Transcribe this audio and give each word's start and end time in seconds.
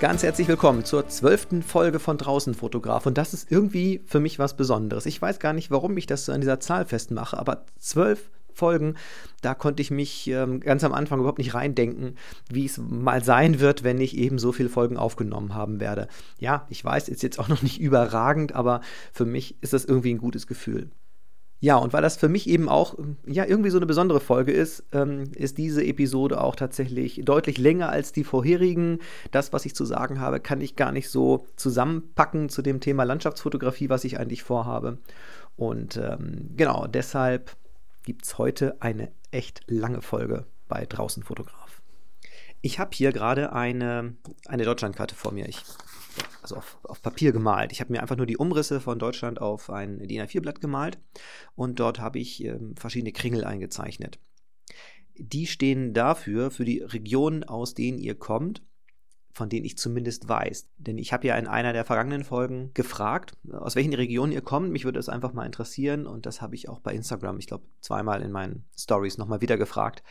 Ganz 0.00 0.22
herzlich 0.22 0.46
willkommen 0.46 0.84
zur 0.84 1.08
zwölften 1.08 1.60
Folge 1.60 1.98
von 1.98 2.18
Draußen 2.18 2.54
Fotograf. 2.54 3.06
Und 3.06 3.18
das 3.18 3.34
ist 3.34 3.50
irgendwie 3.50 4.00
für 4.06 4.20
mich 4.20 4.38
was 4.38 4.56
Besonderes. 4.56 5.06
Ich 5.06 5.20
weiß 5.20 5.40
gar 5.40 5.52
nicht, 5.52 5.72
warum 5.72 5.96
ich 5.96 6.06
das 6.06 6.28
an 6.28 6.40
dieser 6.40 6.60
Zahl 6.60 6.84
festmache, 6.84 7.36
aber 7.36 7.64
zwölf 7.80 8.30
Folgen, 8.52 8.94
da 9.40 9.54
konnte 9.54 9.82
ich 9.82 9.90
mich 9.90 10.28
ähm, 10.28 10.60
ganz 10.60 10.84
am 10.84 10.94
Anfang 10.94 11.18
überhaupt 11.18 11.38
nicht 11.38 11.54
reindenken, 11.54 12.16
wie 12.48 12.66
es 12.66 12.78
mal 12.78 13.24
sein 13.24 13.58
wird, 13.58 13.82
wenn 13.82 14.00
ich 14.00 14.16
eben 14.16 14.38
so 14.38 14.52
viele 14.52 14.68
Folgen 14.68 14.96
aufgenommen 14.96 15.56
haben 15.56 15.80
werde. 15.80 16.06
Ja, 16.38 16.64
ich 16.68 16.84
weiß, 16.84 17.08
ist 17.08 17.24
jetzt 17.24 17.40
auch 17.40 17.48
noch 17.48 17.62
nicht 17.62 17.80
überragend, 17.80 18.54
aber 18.54 18.82
für 19.12 19.24
mich 19.24 19.60
ist 19.62 19.72
das 19.72 19.84
irgendwie 19.84 20.14
ein 20.14 20.18
gutes 20.18 20.46
Gefühl. 20.46 20.90
Ja, 21.60 21.76
und 21.76 21.92
weil 21.92 22.02
das 22.02 22.16
für 22.16 22.28
mich 22.28 22.48
eben 22.48 22.68
auch 22.68 22.94
ja 23.26 23.44
irgendwie 23.44 23.70
so 23.70 23.78
eine 23.78 23.86
besondere 23.86 24.20
Folge 24.20 24.52
ist, 24.52 24.84
ähm, 24.92 25.24
ist 25.34 25.58
diese 25.58 25.84
Episode 25.84 26.40
auch 26.40 26.54
tatsächlich 26.54 27.22
deutlich 27.24 27.58
länger 27.58 27.88
als 27.90 28.12
die 28.12 28.22
vorherigen. 28.22 29.00
Das, 29.32 29.52
was 29.52 29.66
ich 29.66 29.74
zu 29.74 29.84
sagen 29.84 30.20
habe, 30.20 30.38
kann 30.38 30.60
ich 30.60 30.76
gar 30.76 30.92
nicht 30.92 31.08
so 31.10 31.46
zusammenpacken 31.56 32.48
zu 32.48 32.62
dem 32.62 32.80
Thema 32.80 33.02
Landschaftsfotografie, 33.02 33.88
was 33.88 34.04
ich 34.04 34.20
eigentlich 34.20 34.44
vorhabe. 34.44 34.98
Und 35.56 35.96
ähm, 35.96 36.50
genau, 36.56 36.86
deshalb 36.86 37.56
gibt 38.04 38.24
es 38.24 38.38
heute 38.38 38.80
eine 38.80 39.10
echt 39.32 39.62
lange 39.66 40.00
Folge 40.00 40.44
bei 40.68 40.86
Draußen 40.86 41.24
Fotograf. 41.24 41.82
Ich 42.60 42.78
habe 42.78 42.90
hier 42.92 43.12
gerade 43.12 43.52
eine, 43.52 44.14
eine 44.46 44.64
Deutschlandkarte 44.64 45.14
vor 45.14 45.32
mir. 45.32 45.48
Ich 45.48 45.62
also 46.42 46.56
auf, 46.56 46.78
auf 46.82 47.02
Papier 47.02 47.32
gemalt. 47.32 47.72
Ich 47.72 47.80
habe 47.80 47.92
mir 47.92 48.00
einfach 48.00 48.16
nur 48.16 48.26
die 48.26 48.36
Umrisse 48.36 48.80
von 48.80 48.98
Deutschland 48.98 49.40
auf 49.40 49.70
ein 49.70 49.98
DIN 50.06 50.22
A4-Blatt 50.22 50.60
gemalt 50.60 50.98
und 51.54 51.80
dort 51.80 52.00
habe 52.00 52.18
ich 52.18 52.44
ähm, 52.44 52.74
verschiedene 52.76 53.12
Kringel 53.12 53.44
eingezeichnet. 53.44 54.18
Die 55.16 55.46
stehen 55.46 55.94
dafür, 55.94 56.50
für 56.50 56.64
die 56.64 56.78
Regionen, 56.78 57.44
aus 57.44 57.74
denen 57.74 57.98
ihr 57.98 58.14
kommt, 58.14 58.62
von 59.32 59.48
denen 59.48 59.64
ich 59.64 59.78
zumindest 59.78 60.28
weiß. 60.28 60.68
Denn 60.78 60.98
ich 60.98 61.12
habe 61.12 61.26
ja 61.26 61.36
in 61.36 61.46
einer 61.46 61.72
der 61.72 61.84
vergangenen 61.84 62.24
Folgen 62.24 62.72
gefragt, 62.74 63.36
aus 63.50 63.76
welchen 63.76 63.94
Regionen 63.94 64.32
ihr 64.32 64.40
kommt. 64.40 64.70
Mich 64.70 64.84
würde 64.84 64.98
es 64.98 65.08
einfach 65.08 65.32
mal 65.32 65.46
interessieren 65.46 66.06
und 66.06 66.26
das 66.26 66.40
habe 66.40 66.54
ich 66.54 66.68
auch 66.68 66.80
bei 66.80 66.92
Instagram, 66.92 67.38
ich 67.38 67.46
glaube, 67.46 67.64
zweimal 67.80 68.22
in 68.22 68.32
meinen 68.32 68.64
Stories 68.76 69.18
nochmal 69.18 69.40
wieder 69.40 69.56
gefragt. 69.56 70.02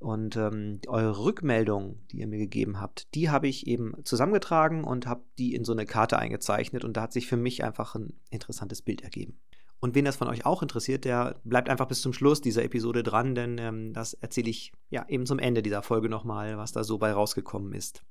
Und 0.00 0.34
ähm, 0.36 0.80
eure 0.86 1.18
Rückmeldungen, 1.24 2.00
die 2.10 2.20
ihr 2.20 2.26
mir 2.26 2.38
gegeben 2.38 2.80
habt, 2.80 3.14
die 3.14 3.28
habe 3.28 3.48
ich 3.48 3.66
eben 3.66 3.94
zusammengetragen 4.02 4.82
und 4.82 5.06
habe 5.06 5.22
die 5.38 5.54
in 5.54 5.64
so 5.64 5.72
eine 5.72 5.84
Karte 5.84 6.18
eingezeichnet. 6.18 6.84
Und 6.84 6.96
da 6.96 7.02
hat 7.02 7.12
sich 7.12 7.26
für 7.26 7.36
mich 7.36 7.62
einfach 7.62 7.94
ein 7.94 8.14
interessantes 8.30 8.80
Bild 8.80 9.02
ergeben. 9.02 9.38
Und 9.78 9.94
wen 9.94 10.06
das 10.06 10.16
von 10.16 10.28
euch 10.28 10.46
auch 10.46 10.62
interessiert, 10.62 11.04
der 11.04 11.36
bleibt 11.44 11.68
einfach 11.68 11.86
bis 11.86 12.00
zum 12.00 12.14
Schluss 12.14 12.40
dieser 12.40 12.64
Episode 12.64 13.02
dran, 13.02 13.34
denn 13.34 13.58
ähm, 13.58 13.92
das 13.92 14.14
erzähle 14.14 14.48
ich 14.48 14.72
ja 14.88 15.06
eben 15.08 15.26
zum 15.26 15.38
Ende 15.38 15.62
dieser 15.62 15.82
Folge 15.82 16.08
nochmal, 16.08 16.56
was 16.56 16.72
da 16.72 16.82
so 16.82 16.96
bei 16.96 17.12
rausgekommen 17.12 17.74
ist. 17.74 18.02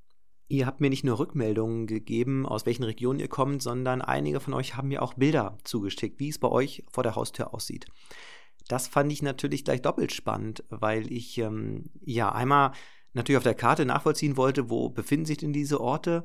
Ihr 0.48 0.68
habt 0.68 0.82
mir 0.82 0.90
nicht 0.90 1.04
nur 1.04 1.18
Rückmeldungen 1.18 1.88
gegeben, 1.88 2.48
aus 2.48 2.66
welchen 2.68 2.84
Regionen 2.84 3.20
ihr 3.20 3.28
kommt, 3.28 3.62
sondern 3.64 4.02
einige 4.02 4.40
von 4.40 4.54
euch 4.54 4.76
haben 4.76 4.88
mir 4.90 5.02
auch 5.02 5.16
Bilder 5.16 5.58
zugeschickt, 5.64 6.20
wie 6.20 6.30
es 6.30 6.40
bei 6.40 6.50
euch 6.50 6.84
vor 6.90 7.04
der 7.04 7.16
Haustür 7.16 7.54
aussieht 7.54 7.88
das 8.70 8.88
fand 8.88 9.12
ich 9.12 9.22
natürlich 9.22 9.66
gleich 9.66 9.82
doppelt 9.82 10.14
spannend, 10.14 10.64
weil 10.70 11.12
ich 11.12 11.38
ähm, 11.40 11.90
ja 12.02 12.32
einmal 12.32 12.72
natürlich 13.14 13.38
auf 13.38 13.44
der 13.44 13.56
Karte 13.56 13.84
nachvollziehen 13.84 14.38
wollte, 14.38 14.70
wo 14.70 14.90
befinden 14.90 15.26
sich 15.26 15.40
denn 15.40 15.52
diese 15.52 15.82
Orte. 15.82 16.24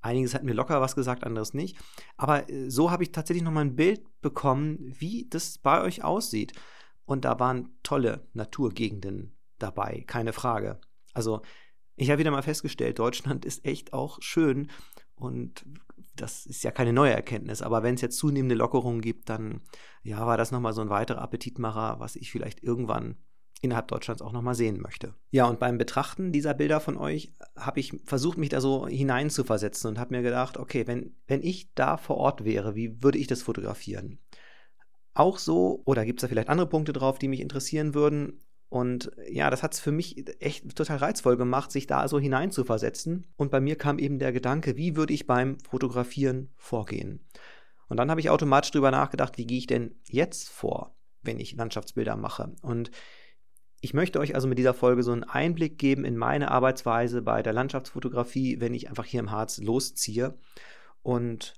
Einiges 0.00 0.34
hat 0.34 0.42
mir 0.42 0.52
locker 0.52 0.80
was 0.80 0.96
gesagt, 0.96 1.24
anderes 1.24 1.54
nicht. 1.54 1.78
Aber 2.16 2.50
äh, 2.50 2.68
so 2.68 2.90
habe 2.90 3.04
ich 3.04 3.12
tatsächlich 3.12 3.44
nochmal 3.44 3.64
ein 3.64 3.76
Bild 3.76 4.02
bekommen, 4.20 4.94
wie 4.98 5.28
das 5.30 5.56
bei 5.58 5.80
euch 5.82 6.02
aussieht. 6.02 6.52
Und 7.06 7.24
da 7.24 7.38
waren 7.38 7.70
tolle 7.82 8.26
Naturgegenden 8.32 9.36
dabei, 9.58 10.02
keine 10.06 10.32
Frage. 10.32 10.80
Also 11.12 11.42
ich 11.94 12.10
habe 12.10 12.18
wieder 12.18 12.32
mal 12.32 12.42
festgestellt, 12.42 12.98
Deutschland 12.98 13.44
ist 13.46 13.64
echt 13.64 13.92
auch 13.92 14.20
schön 14.20 14.68
und 15.14 15.64
das 16.16 16.46
ist 16.46 16.64
ja 16.64 16.70
keine 16.70 16.92
neue 16.92 17.12
Erkenntnis, 17.12 17.62
aber 17.62 17.82
wenn 17.82 17.94
es 17.94 18.00
jetzt 18.00 18.18
zunehmende 18.18 18.54
Lockerungen 18.54 19.00
gibt, 19.00 19.28
dann 19.28 19.62
ja, 20.02 20.26
war 20.26 20.36
das 20.36 20.50
nochmal 20.50 20.72
so 20.72 20.80
ein 20.80 20.90
weiterer 20.90 21.22
Appetitmacher, 21.22 21.98
was 21.98 22.16
ich 22.16 22.30
vielleicht 22.30 22.62
irgendwann 22.62 23.16
innerhalb 23.64 23.88
Deutschlands 23.88 24.22
auch 24.22 24.32
nochmal 24.32 24.54
sehen 24.54 24.80
möchte. 24.80 25.14
Ja, 25.30 25.46
und 25.46 25.58
beim 25.58 25.78
Betrachten 25.78 26.32
dieser 26.32 26.54
Bilder 26.54 26.80
von 26.80 26.96
euch 26.96 27.34
habe 27.56 27.80
ich 27.80 27.94
versucht, 28.04 28.36
mich 28.36 28.50
da 28.50 28.60
so 28.60 28.86
hineinzuversetzen 28.86 29.88
und 29.88 29.98
habe 29.98 30.14
mir 30.14 30.22
gedacht, 30.22 30.58
okay, 30.58 30.86
wenn, 30.86 31.16
wenn 31.26 31.42
ich 31.42 31.72
da 31.74 31.96
vor 31.96 32.16
Ort 32.18 32.44
wäre, 32.44 32.74
wie 32.74 33.02
würde 33.02 33.18
ich 33.18 33.26
das 33.26 33.42
fotografieren? 33.42 34.18
Auch 35.14 35.38
so, 35.38 35.82
oder 35.86 36.04
gibt 36.04 36.20
es 36.20 36.22
da 36.22 36.28
vielleicht 36.28 36.48
andere 36.48 36.68
Punkte 36.68 36.92
drauf, 36.92 37.18
die 37.18 37.28
mich 37.28 37.40
interessieren 37.40 37.94
würden? 37.94 38.44
Und 38.68 39.12
ja, 39.28 39.50
das 39.50 39.62
hat 39.62 39.74
es 39.74 39.80
für 39.80 39.92
mich 39.92 40.24
echt 40.40 40.74
total 40.74 40.96
reizvoll 40.96 41.36
gemacht, 41.36 41.70
sich 41.70 41.86
da 41.86 42.08
so 42.08 42.18
hineinzuversetzen. 42.18 43.26
Und 43.36 43.50
bei 43.50 43.60
mir 43.60 43.76
kam 43.76 43.98
eben 43.98 44.18
der 44.18 44.32
Gedanke, 44.32 44.76
wie 44.76 44.96
würde 44.96 45.14
ich 45.14 45.26
beim 45.26 45.58
Fotografieren 45.60 46.50
vorgehen? 46.56 47.20
Und 47.88 47.98
dann 47.98 48.10
habe 48.10 48.20
ich 48.20 48.30
automatisch 48.30 48.72
darüber 48.72 48.90
nachgedacht, 48.90 49.38
wie 49.38 49.46
gehe 49.46 49.58
ich 49.58 49.66
denn 49.66 49.94
jetzt 50.08 50.48
vor, 50.48 50.96
wenn 51.22 51.38
ich 51.38 51.54
Landschaftsbilder 51.54 52.16
mache? 52.16 52.54
Und 52.62 52.90
ich 53.80 53.92
möchte 53.92 54.18
euch 54.18 54.34
also 54.34 54.48
mit 54.48 54.58
dieser 54.58 54.74
Folge 54.74 55.02
so 55.02 55.12
einen 55.12 55.24
Einblick 55.24 55.78
geben 55.78 56.04
in 56.04 56.16
meine 56.16 56.50
Arbeitsweise 56.50 57.20
bei 57.20 57.42
der 57.42 57.52
Landschaftsfotografie, 57.52 58.58
wenn 58.60 58.72
ich 58.72 58.88
einfach 58.88 59.04
hier 59.04 59.20
im 59.20 59.30
Harz 59.30 59.58
losziehe. 59.58 60.38
Und 61.02 61.54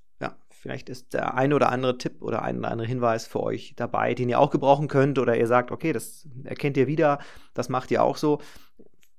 Vielleicht 0.66 0.88
ist 0.88 1.14
der 1.14 1.34
eine 1.34 1.54
oder 1.54 1.70
andere 1.70 1.96
Tipp 1.96 2.20
oder 2.20 2.42
ein 2.42 2.58
oder 2.58 2.72
andere 2.72 2.88
Hinweis 2.88 3.24
für 3.24 3.40
euch 3.40 3.74
dabei, 3.76 4.14
den 4.14 4.28
ihr 4.28 4.40
auch 4.40 4.50
gebrauchen 4.50 4.88
könnt 4.88 5.16
oder 5.20 5.36
ihr 5.36 5.46
sagt, 5.46 5.70
okay, 5.70 5.92
das 5.92 6.28
erkennt 6.42 6.76
ihr 6.76 6.88
wieder, 6.88 7.20
das 7.54 7.68
macht 7.68 7.92
ihr 7.92 8.02
auch 8.02 8.16
so. 8.16 8.40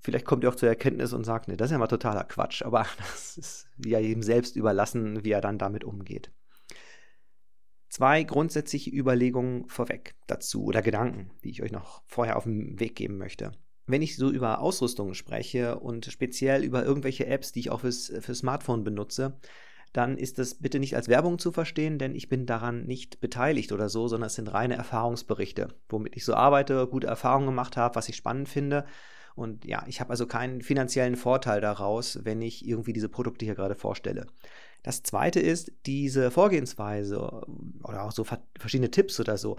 Vielleicht 0.02 0.26
kommt 0.26 0.44
ihr 0.44 0.50
auch 0.50 0.56
zur 0.56 0.68
Erkenntnis 0.68 1.14
und 1.14 1.24
sagt, 1.24 1.48
nee, 1.48 1.56
das 1.56 1.68
ist 1.68 1.72
ja 1.72 1.78
mal 1.78 1.88
totaler 1.88 2.26
Quatsch, 2.26 2.64
aber 2.64 2.86
das 2.98 3.38
ist 3.38 3.68
ja 3.78 3.98
jedem 3.98 4.24
selbst 4.24 4.58
überlassen, 4.58 5.24
wie 5.24 5.32
er 5.32 5.40
dann 5.40 5.58
damit 5.58 5.86
umgeht. 5.86 6.34
Zwei 7.88 8.24
grundsätzliche 8.24 8.90
Überlegungen 8.90 9.70
vorweg 9.70 10.16
dazu 10.28 10.66
oder 10.66 10.82
Gedanken, 10.82 11.32
die 11.46 11.52
ich 11.52 11.64
euch 11.64 11.72
noch 11.72 12.04
vorher 12.08 12.36
auf 12.36 12.44
den 12.44 12.78
Weg 12.78 12.98
geben 12.98 13.18
möchte 13.18 13.54
wenn 13.90 14.02
ich 14.02 14.18
so 14.18 14.30
über 14.30 14.60
Ausrüstung 14.60 15.14
spreche 15.14 15.80
und 15.80 16.06
speziell 16.08 16.66
über 16.66 16.84
irgendwelche 16.84 17.26
Apps, 17.26 17.54
die 17.54 17.62
ich 17.62 17.70
auch 17.70 17.80
fürs, 17.80 18.12
für 18.20 18.36
Smartphone 18.36 18.84
benutze, 18.84 19.40
dann 19.94 20.18
ist 20.18 20.38
das 20.40 20.56
bitte 20.56 20.80
nicht 20.80 20.96
als 20.96 21.08
Werbung 21.08 21.40
zu 21.40 21.52
verstehen, 21.52 21.98
denn 21.98 22.16
ich 22.16 22.30
bin 22.30 22.46
daran 22.46 22.86
nicht 22.86 23.20
beteiligt 23.20 23.72
oder 23.72 23.90
so, 23.90 24.08
sondern 24.08 24.28
es 24.28 24.36
sind 24.36 24.54
reine 24.54 24.76
Erfahrungsberichte, 24.76 25.70
womit 25.90 26.16
ich 26.16 26.26
so 26.26 26.34
arbeite, 26.34 26.88
gute 26.88 27.08
Erfahrungen 27.08 27.48
gemacht 27.48 27.78
habe, 27.78 27.96
was 27.96 28.10
ich 28.10 28.16
spannend 28.16 28.50
finde. 28.50 28.86
Und 29.36 29.66
ja, 29.66 29.84
ich 29.88 30.00
habe 30.00 30.10
also 30.10 30.26
keinen 30.26 30.62
finanziellen 30.62 31.16
Vorteil 31.16 31.62
daraus, 31.62 32.20
wenn 32.24 32.42
ich 32.42 32.68
irgendwie 32.68 32.94
diese 32.94 33.10
Produkte 33.10 33.46
hier 33.46 33.56
gerade 33.56 33.76
vorstelle. 33.76 34.26
Das 34.84 35.04
zweite 35.04 35.40
ist, 35.40 35.72
diese 35.86 36.32
Vorgehensweise 36.32 37.20
oder 37.84 38.04
auch 38.04 38.12
so 38.12 38.26
verschiedene 38.58 38.90
Tipps 38.90 39.20
oder 39.20 39.38
so, 39.38 39.58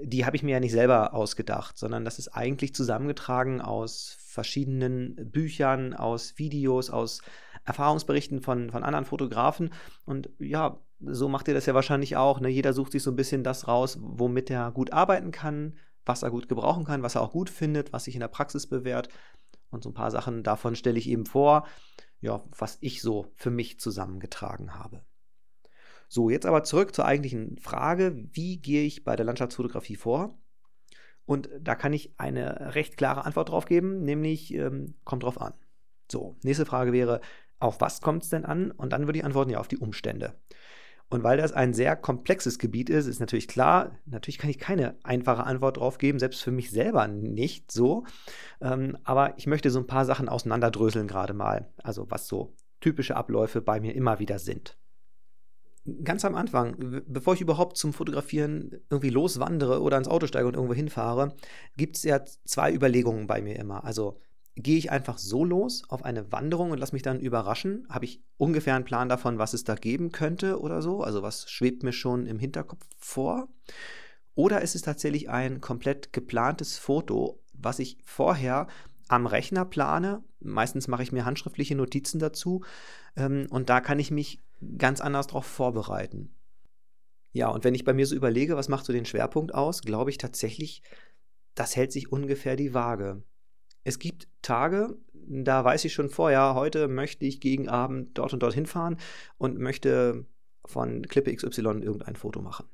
die 0.00 0.24
habe 0.24 0.36
ich 0.36 0.42
mir 0.42 0.52
ja 0.52 0.60
nicht 0.60 0.72
selber 0.72 1.14
ausgedacht, 1.14 1.78
sondern 1.78 2.04
das 2.04 2.18
ist 2.18 2.28
eigentlich 2.28 2.74
zusammengetragen 2.74 3.60
aus 3.60 4.16
verschiedenen 4.20 5.16
Büchern, 5.30 5.94
aus 5.94 6.38
Videos, 6.38 6.90
aus 6.90 7.20
Erfahrungsberichten 7.68 8.40
von, 8.40 8.70
von 8.70 8.82
anderen 8.82 9.04
Fotografen. 9.04 9.72
Und 10.04 10.30
ja, 10.38 10.80
so 11.00 11.28
macht 11.28 11.48
ihr 11.48 11.54
das 11.54 11.66
ja 11.66 11.74
wahrscheinlich 11.74 12.16
auch. 12.16 12.40
Ne? 12.40 12.48
Jeder 12.48 12.72
sucht 12.72 12.92
sich 12.92 13.02
so 13.02 13.10
ein 13.10 13.16
bisschen 13.16 13.44
das 13.44 13.68
raus, 13.68 13.98
womit 14.00 14.50
er 14.50 14.72
gut 14.72 14.92
arbeiten 14.92 15.30
kann, 15.30 15.76
was 16.04 16.22
er 16.22 16.30
gut 16.30 16.48
gebrauchen 16.48 16.84
kann, 16.84 17.02
was 17.02 17.14
er 17.14 17.22
auch 17.22 17.32
gut 17.32 17.50
findet, 17.50 17.92
was 17.92 18.04
sich 18.04 18.14
in 18.14 18.20
der 18.20 18.28
Praxis 18.28 18.66
bewährt. 18.66 19.08
Und 19.70 19.84
so 19.84 19.90
ein 19.90 19.94
paar 19.94 20.10
Sachen 20.10 20.42
davon 20.42 20.74
stelle 20.74 20.98
ich 20.98 21.08
eben 21.08 21.26
vor, 21.26 21.66
ja, 22.20 22.42
was 22.56 22.78
ich 22.80 23.02
so 23.02 23.26
für 23.34 23.50
mich 23.50 23.78
zusammengetragen 23.78 24.74
habe. 24.74 25.02
So, 26.08 26.30
jetzt 26.30 26.46
aber 26.46 26.64
zurück 26.64 26.94
zur 26.94 27.04
eigentlichen 27.04 27.58
Frage, 27.58 28.16
wie 28.32 28.56
gehe 28.56 28.84
ich 28.84 29.04
bei 29.04 29.14
der 29.14 29.26
Landschaftsfotografie 29.26 29.96
vor? 29.96 30.38
Und 31.26 31.50
da 31.60 31.74
kann 31.74 31.92
ich 31.92 32.18
eine 32.18 32.74
recht 32.74 32.96
klare 32.96 33.26
Antwort 33.26 33.50
drauf 33.50 33.66
geben, 33.66 34.02
nämlich 34.02 34.54
ähm, 34.54 34.94
kommt 35.04 35.24
drauf 35.24 35.38
an. 35.38 35.52
So, 36.10 36.36
nächste 36.42 36.64
Frage 36.64 36.94
wäre, 36.94 37.20
auf 37.60 37.80
was 37.80 38.00
kommt 38.00 38.22
es 38.22 38.30
denn 38.30 38.44
an? 38.44 38.70
Und 38.70 38.92
dann 38.92 39.06
würde 39.06 39.18
ich 39.18 39.24
antworten, 39.24 39.50
ja, 39.50 39.58
auf 39.58 39.68
die 39.68 39.78
Umstände. 39.78 40.34
Und 41.10 41.22
weil 41.22 41.38
das 41.38 41.52
ein 41.52 41.72
sehr 41.72 41.96
komplexes 41.96 42.58
Gebiet 42.58 42.90
ist, 42.90 43.06
ist 43.06 43.20
natürlich 43.20 43.48
klar, 43.48 43.98
natürlich 44.04 44.38
kann 44.38 44.50
ich 44.50 44.58
keine 44.58 44.96
einfache 45.04 45.44
Antwort 45.44 45.78
drauf 45.78 45.96
geben, 45.96 46.18
selbst 46.18 46.42
für 46.42 46.50
mich 46.50 46.70
selber 46.70 47.08
nicht 47.08 47.72
so. 47.72 48.04
Ähm, 48.60 48.98
aber 49.04 49.38
ich 49.38 49.46
möchte 49.46 49.70
so 49.70 49.78
ein 49.78 49.86
paar 49.86 50.04
Sachen 50.04 50.28
auseinanderdröseln 50.28 51.08
gerade 51.08 51.32
mal. 51.32 51.72
Also 51.82 52.10
was 52.10 52.28
so 52.28 52.54
typische 52.80 53.16
Abläufe 53.16 53.62
bei 53.62 53.80
mir 53.80 53.94
immer 53.94 54.18
wieder 54.18 54.38
sind. 54.38 54.76
Ganz 56.04 56.26
am 56.26 56.34
Anfang, 56.34 57.02
bevor 57.06 57.32
ich 57.32 57.40
überhaupt 57.40 57.78
zum 57.78 57.94
Fotografieren 57.94 58.72
irgendwie 58.90 59.08
loswandere 59.08 59.80
oder 59.80 59.96
ins 59.96 60.08
Auto 60.08 60.26
steige 60.26 60.46
und 60.46 60.54
irgendwo 60.54 60.74
hinfahre, 60.74 61.34
gibt 61.78 61.96
es 61.96 62.02
ja 62.02 62.22
zwei 62.44 62.74
Überlegungen 62.74 63.26
bei 63.26 63.40
mir 63.40 63.56
immer. 63.56 63.84
Also 63.84 64.20
gehe 64.62 64.78
ich 64.78 64.90
einfach 64.90 65.18
so 65.18 65.44
los 65.44 65.82
auf 65.88 66.04
eine 66.04 66.30
Wanderung 66.32 66.70
und 66.70 66.78
lasse 66.78 66.94
mich 66.94 67.02
dann 67.02 67.20
überraschen? 67.20 67.86
Habe 67.88 68.04
ich 68.04 68.22
ungefähr 68.36 68.74
einen 68.74 68.84
Plan 68.84 69.08
davon, 69.08 69.38
was 69.38 69.54
es 69.54 69.64
da 69.64 69.74
geben 69.74 70.12
könnte 70.12 70.60
oder 70.60 70.82
so? 70.82 71.02
Also 71.02 71.22
was 71.22 71.50
schwebt 71.50 71.82
mir 71.82 71.92
schon 71.92 72.26
im 72.26 72.38
Hinterkopf 72.38 72.84
vor? 72.96 73.48
Oder 74.34 74.62
ist 74.62 74.74
es 74.74 74.82
tatsächlich 74.82 75.30
ein 75.30 75.60
komplett 75.60 76.12
geplantes 76.12 76.78
Foto, 76.78 77.42
was 77.52 77.78
ich 77.78 77.98
vorher 78.04 78.68
am 79.08 79.26
Rechner 79.26 79.64
plane. 79.64 80.22
Meistens 80.40 80.86
mache 80.86 81.02
ich 81.02 81.12
mir 81.12 81.24
handschriftliche 81.24 81.74
Notizen 81.74 82.18
dazu 82.18 82.62
ähm, 83.16 83.46
und 83.50 83.68
da 83.68 83.80
kann 83.80 83.98
ich 83.98 84.10
mich 84.10 84.40
ganz 84.76 85.00
anders 85.00 85.28
darauf 85.28 85.46
vorbereiten. 85.46 86.34
Ja, 87.32 87.48
und 87.48 87.64
wenn 87.64 87.74
ich 87.74 87.84
bei 87.84 87.94
mir 87.94 88.06
so 88.06 88.14
überlege, 88.14 88.56
was 88.56 88.68
macht 88.68 88.84
so 88.84 88.92
den 88.92 89.04
Schwerpunkt 89.04 89.54
aus, 89.54 89.82
glaube 89.82 90.10
ich 90.10 90.18
tatsächlich, 90.18 90.82
das 91.54 91.76
hält 91.76 91.92
sich 91.92 92.12
ungefähr 92.12 92.56
die 92.56 92.74
Waage. 92.74 93.22
Es 93.88 93.98
gibt 93.98 94.28
Tage, 94.42 94.98
da 95.14 95.64
weiß 95.64 95.86
ich 95.86 95.94
schon 95.94 96.10
vorher, 96.10 96.54
heute 96.54 96.88
möchte 96.88 97.24
ich 97.24 97.40
gegen 97.40 97.70
Abend 97.70 98.18
dort 98.18 98.34
und 98.34 98.42
dort 98.42 98.52
hinfahren 98.52 98.98
und 99.38 99.58
möchte 99.58 100.26
von 100.66 101.00
Klippe 101.06 101.34
XY 101.34 101.80
irgendein 101.80 102.14
Foto 102.14 102.42
machen. 102.42 102.66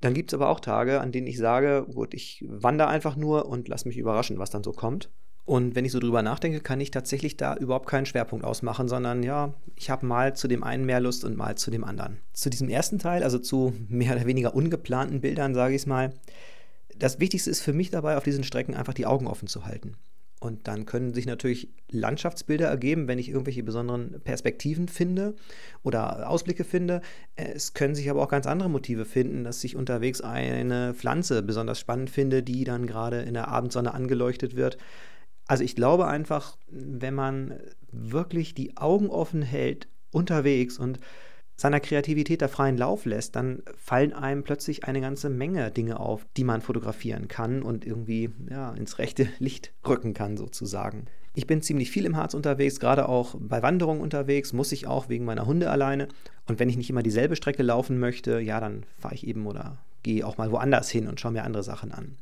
Dann 0.00 0.14
gibt 0.14 0.32
es 0.32 0.34
aber 0.34 0.48
auch 0.48 0.58
Tage, 0.58 1.00
an 1.00 1.12
denen 1.12 1.28
ich 1.28 1.38
sage, 1.38 1.86
gut, 1.94 2.12
ich 2.12 2.44
wandere 2.48 2.88
einfach 2.88 3.14
nur 3.14 3.46
und 3.46 3.68
lass 3.68 3.84
mich 3.84 3.98
überraschen, 3.98 4.40
was 4.40 4.50
dann 4.50 4.64
so 4.64 4.72
kommt. 4.72 5.12
Und 5.44 5.76
wenn 5.76 5.84
ich 5.84 5.92
so 5.92 6.00
drüber 6.00 6.22
nachdenke, 6.22 6.58
kann 6.58 6.80
ich 6.80 6.90
tatsächlich 6.90 7.36
da 7.36 7.54
überhaupt 7.54 7.86
keinen 7.88 8.04
Schwerpunkt 8.04 8.44
ausmachen, 8.44 8.88
sondern 8.88 9.22
ja, 9.22 9.54
ich 9.76 9.90
habe 9.90 10.06
mal 10.06 10.34
zu 10.34 10.48
dem 10.48 10.64
einen 10.64 10.86
mehr 10.86 10.98
Lust 10.98 11.24
und 11.24 11.36
mal 11.36 11.54
zu 11.56 11.70
dem 11.70 11.84
anderen. 11.84 12.18
Zu 12.32 12.50
diesem 12.50 12.68
ersten 12.68 12.98
Teil, 12.98 13.22
also 13.22 13.38
zu 13.38 13.74
mehr 13.88 14.16
oder 14.16 14.26
weniger 14.26 14.56
ungeplanten 14.56 15.20
Bildern, 15.20 15.54
sage 15.54 15.76
ich 15.76 15.82
es 15.82 15.86
mal, 15.86 16.12
das 16.96 17.20
Wichtigste 17.20 17.50
ist 17.50 17.60
für 17.60 17.72
mich 17.72 17.90
dabei, 17.90 18.16
auf 18.16 18.24
diesen 18.24 18.42
Strecken 18.42 18.74
einfach 18.74 18.94
die 18.94 19.06
Augen 19.06 19.28
offen 19.28 19.46
zu 19.46 19.66
halten. 19.66 19.96
Und 20.38 20.68
dann 20.68 20.84
können 20.84 21.14
sich 21.14 21.24
natürlich 21.24 21.70
Landschaftsbilder 21.90 22.66
ergeben, 22.66 23.08
wenn 23.08 23.18
ich 23.18 23.30
irgendwelche 23.30 23.62
besonderen 23.62 24.20
Perspektiven 24.22 24.86
finde 24.86 25.34
oder 25.82 26.28
Ausblicke 26.28 26.64
finde. 26.64 27.00
Es 27.36 27.72
können 27.72 27.94
sich 27.94 28.10
aber 28.10 28.22
auch 28.22 28.28
ganz 28.28 28.46
andere 28.46 28.68
Motive 28.68 29.06
finden, 29.06 29.44
dass 29.44 29.64
ich 29.64 29.76
unterwegs 29.76 30.20
eine 30.20 30.92
Pflanze 30.92 31.42
besonders 31.42 31.80
spannend 31.80 32.10
finde, 32.10 32.42
die 32.42 32.64
dann 32.64 32.86
gerade 32.86 33.22
in 33.22 33.32
der 33.32 33.48
Abendsonne 33.48 33.94
angeleuchtet 33.94 34.56
wird. 34.56 34.76
Also 35.46 35.64
ich 35.64 35.74
glaube 35.74 36.06
einfach, 36.06 36.58
wenn 36.68 37.14
man 37.14 37.54
wirklich 37.90 38.52
die 38.54 38.76
Augen 38.76 39.08
offen 39.08 39.42
hält 39.42 39.88
unterwegs 40.10 40.78
und 40.78 40.98
seiner 41.56 41.80
Kreativität 41.80 42.42
da 42.42 42.48
freien 42.48 42.76
Lauf 42.76 43.06
lässt, 43.06 43.34
dann 43.34 43.62
fallen 43.76 44.12
einem 44.12 44.42
plötzlich 44.42 44.84
eine 44.84 45.00
ganze 45.00 45.30
Menge 45.30 45.70
Dinge 45.70 45.98
auf, 45.98 46.26
die 46.36 46.44
man 46.44 46.60
fotografieren 46.60 47.28
kann 47.28 47.62
und 47.62 47.86
irgendwie 47.86 48.30
ja, 48.50 48.72
ins 48.72 48.98
rechte 48.98 49.28
Licht 49.38 49.72
rücken 49.86 50.14
kann, 50.14 50.36
sozusagen. 50.36 51.06
Ich 51.34 51.46
bin 51.46 51.60
ziemlich 51.60 51.90
viel 51.90 52.06
im 52.06 52.16
Harz 52.16 52.34
unterwegs, 52.34 52.80
gerade 52.80 53.08
auch 53.08 53.34
bei 53.38 53.62
Wanderungen 53.62 54.00
unterwegs, 54.00 54.52
muss 54.52 54.72
ich 54.72 54.86
auch 54.86 55.08
wegen 55.08 55.24
meiner 55.24 55.46
Hunde 55.46 55.70
alleine. 55.70 56.08
Und 56.46 56.58
wenn 56.58 56.68
ich 56.68 56.76
nicht 56.76 56.88
immer 56.88 57.02
dieselbe 57.02 57.36
Strecke 57.36 57.62
laufen 57.62 57.98
möchte, 57.98 58.40
ja, 58.40 58.60
dann 58.60 58.84
fahre 58.98 59.14
ich 59.14 59.26
eben 59.26 59.46
oder 59.46 59.78
gehe 60.02 60.26
auch 60.26 60.38
mal 60.38 60.50
woanders 60.50 60.88
hin 60.88 61.08
und 61.08 61.20
schaue 61.20 61.32
mir 61.32 61.44
andere 61.44 61.62
Sachen 61.62 61.92
an. 61.92 62.16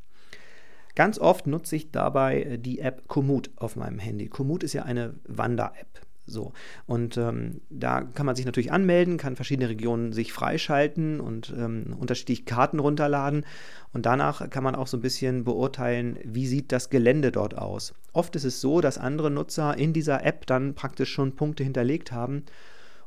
Ganz 0.94 1.18
oft 1.18 1.46
nutze 1.46 1.76
ich 1.76 1.90
dabei 1.90 2.58
die 2.60 2.78
App 2.78 3.08
Komoot 3.08 3.50
auf 3.56 3.76
meinem 3.76 3.98
Handy. 3.98 4.28
Komoot 4.28 4.62
ist 4.62 4.74
ja 4.74 4.84
eine 4.84 5.14
Wander-App. 5.26 6.03
So. 6.26 6.52
Und 6.86 7.16
ähm, 7.16 7.60
da 7.70 8.00
kann 8.02 8.26
man 8.26 8.36
sich 8.36 8.46
natürlich 8.46 8.72
anmelden, 8.72 9.18
kann 9.18 9.36
verschiedene 9.36 9.68
Regionen 9.68 10.12
sich 10.12 10.32
freischalten 10.32 11.20
und 11.20 11.52
ähm, 11.56 11.94
unterschiedliche 11.98 12.44
Karten 12.44 12.78
runterladen. 12.78 13.44
Und 13.92 14.06
danach 14.06 14.48
kann 14.50 14.64
man 14.64 14.74
auch 14.74 14.86
so 14.86 14.96
ein 14.96 15.02
bisschen 15.02 15.44
beurteilen, 15.44 16.18
wie 16.24 16.46
sieht 16.46 16.72
das 16.72 16.88
Gelände 16.88 17.30
dort 17.30 17.56
aus. 17.58 17.94
Oft 18.12 18.36
ist 18.36 18.44
es 18.44 18.60
so, 18.60 18.80
dass 18.80 18.98
andere 18.98 19.30
Nutzer 19.30 19.76
in 19.76 19.92
dieser 19.92 20.24
App 20.24 20.46
dann 20.46 20.74
praktisch 20.74 21.12
schon 21.12 21.36
Punkte 21.36 21.62
hinterlegt 21.62 22.10
haben 22.10 22.44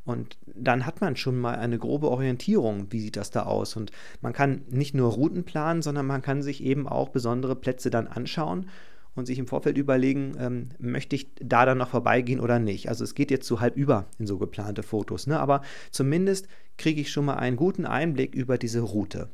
und 0.08 0.38
dann 0.46 0.86
hat 0.86 1.02
man 1.02 1.18
schon 1.18 1.38
mal 1.38 1.56
eine 1.56 1.78
grobe 1.78 2.10
Orientierung, 2.10 2.88
wie 2.92 3.02
sieht 3.02 3.18
das 3.18 3.30
da 3.30 3.44
aus. 3.44 3.76
Und 3.76 3.92
man 4.22 4.32
kann 4.32 4.62
nicht 4.70 4.96
nur 4.96 5.12
Routen 5.12 5.44
planen, 5.44 5.82
sondern 5.82 6.06
man 6.06 6.22
kann 6.22 6.42
sich 6.42 6.64
eben 6.64 6.88
auch 6.88 7.10
besondere 7.10 7.58
Plätze 7.58 7.90
dann 7.90 8.08
anschauen 8.08 8.70
und 9.18 9.26
sich 9.26 9.40
im 9.40 9.48
Vorfeld 9.48 9.78
überlegen, 9.78 10.34
ähm, 10.40 10.70
möchte 10.80 11.16
ich 11.16 11.32
da 11.42 11.66
dann 11.66 11.78
noch 11.78 11.90
vorbeigehen 11.90 12.40
oder 12.40 12.60
nicht. 12.60 12.90
Also 12.90 13.04
es 13.04 13.16
geht 13.16 13.32
jetzt 13.32 13.48
so 13.48 13.60
halb 13.60 13.76
über 13.76 14.06
in 14.20 14.28
so 14.28 14.38
geplante 14.38 14.84
Fotos, 14.84 15.28
ne? 15.28 15.40
aber 15.40 15.62
zumindest 15.92 16.48
kriege 16.78 17.02
ich 17.02 17.12
schon 17.12 17.26
mal 17.26 17.36
einen 17.36 17.58
guten 17.58 17.86
Einblick 17.86 18.36
über 18.36 18.58
diese 18.58 18.82
Route. 18.82 19.30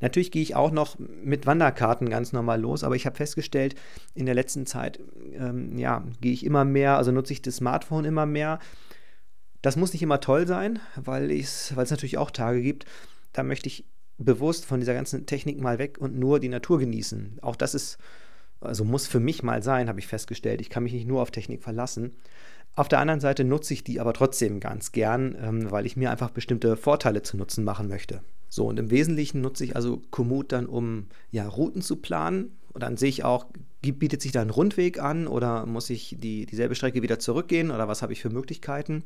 Natürlich 0.00 0.32
gehe 0.32 0.42
ich 0.42 0.56
auch 0.56 0.72
noch 0.72 0.98
mit 0.98 1.46
Wanderkarten 1.46 2.08
ganz 2.08 2.32
normal 2.32 2.60
los, 2.60 2.82
aber 2.82 2.96
ich 2.96 3.06
habe 3.06 3.16
festgestellt, 3.16 3.76
in 4.14 4.26
der 4.26 4.34
letzten 4.34 4.66
Zeit, 4.66 4.98
ähm, 5.34 5.78
ja, 5.78 6.04
gehe 6.20 6.32
ich 6.32 6.44
immer 6.44 6.64
mehr, 6.64 6.96
also 6.96 7.12
nutze 7.12 7.32
ich 7.32 7.42
das 7.42 7.56
Smartphone 7.56 8.04
immer 8.04 8.26
mehr 8.26 8.58
das 9.64 9.76
muss 9.76 9.94
nicht 9.94 10.02
immer 10.02 10.20
toll 10.20 10.46
sein, 10.46 10.78
weil 10.94 11.30
es 11.30 11.72
natürlich 11.74 12.18
auch 12.18 12.30
Tage 12.30 12.60
gibt, 12.60 12.84
da 13.32 13.42
möchte 13.42 13.66
ich 13.66 13.86
bewusst 14.18 14.66
von 14.66 14.78
dieser 14.78 14.92
ganzen 14.92 15.24
Technik 15.24 15.58
mal 15.58 15.78
weg 15.78 15.96
und 15.98 16.18
nur 16.18 16.38
die 16.38 16.50
Natur 16.50 16.78
genießen. 16.78 17.38
Auch 17.40 17.56
das 17.56 17.74
ist, 17.74 17.96
also 18.64 18.84
muss 18.84 19.06
für 19.06 19.20
mich 19.20 19.42
mal 19.42 19.62
sein, 19.62 19.88
habe 19.88 20.00
ich 20.00 20.06
festgestellt. 20.06 20.60
Ich 20.60 20.70
kann 20.70 20.82
mich 20.82 20.92
nicht 20.92 21.06
nur 21.06 21.22
auf 21.22 21.30
Technik 21.30 21.62
verlassen. 21.62 22.12
Auf 22.76 22.88
der 22.88 22.98
anderen 22.98 23.20
Seite 23.20 23.44
nutze 23.44 23.72
ich 23.72 23.84
die 23.84 24.00
aber 24.00 24.12
trotzdem 24.12 24.58
ganz 24.58 24.92
gern, 24.92 25.36
ähm, 25.40 25.70
weil 25.70 25.86
ich 25.86 25.96
mir 25.96 26.10
einfach 26.10 26.30
bestimmte 26.30 26.76
Vorteile 26.76 27.22
zu 27.22 27.36
Nutzen 27.36 27.64
machen 27.64 27.88
möchte. 27.88 28.22
So, 28.48 28.66
und 28.66 28.78
im 28.78 28.90
Wesentlichen 28.90 29.40
nutze 29.40 29.64
ich 29.64 29.76
also 29.76 30.02
Komoot 30.10 30.52
dann, 30.52 30.66
um 30.66 31.06
ja, 31.30 31.46
Routen 31.48 31.82
zu 31.82 31.96
planen. 31.96 32.56
Und 32.72 32.82
dann 32.82 32.96
sehe 32.96 33.08
ich 33.08 33.24
auch, 33.24 33.46
bietet 33.82 34.22
sich 34.22 34.32
da 34.32 34.40
ein 34.40 34.50
Rundweg 34.50 35.00
an 35.00 35.28
oder 35.28 35.66
muss 35.66 35.90
ich 35.90 36.16
die, 36.18 36.46
dieselbe 36.46 36.74
Strecke 36.74 37.02
wieder 37.02 37.18
zurückgehen 37.20 37.70
oder 37.70 37.86
was 37.86 38.02
habe 38.02 38.12
ich 38.12 38.20
für 38.20 38.30
Möglichkeiten? 38.30 39.04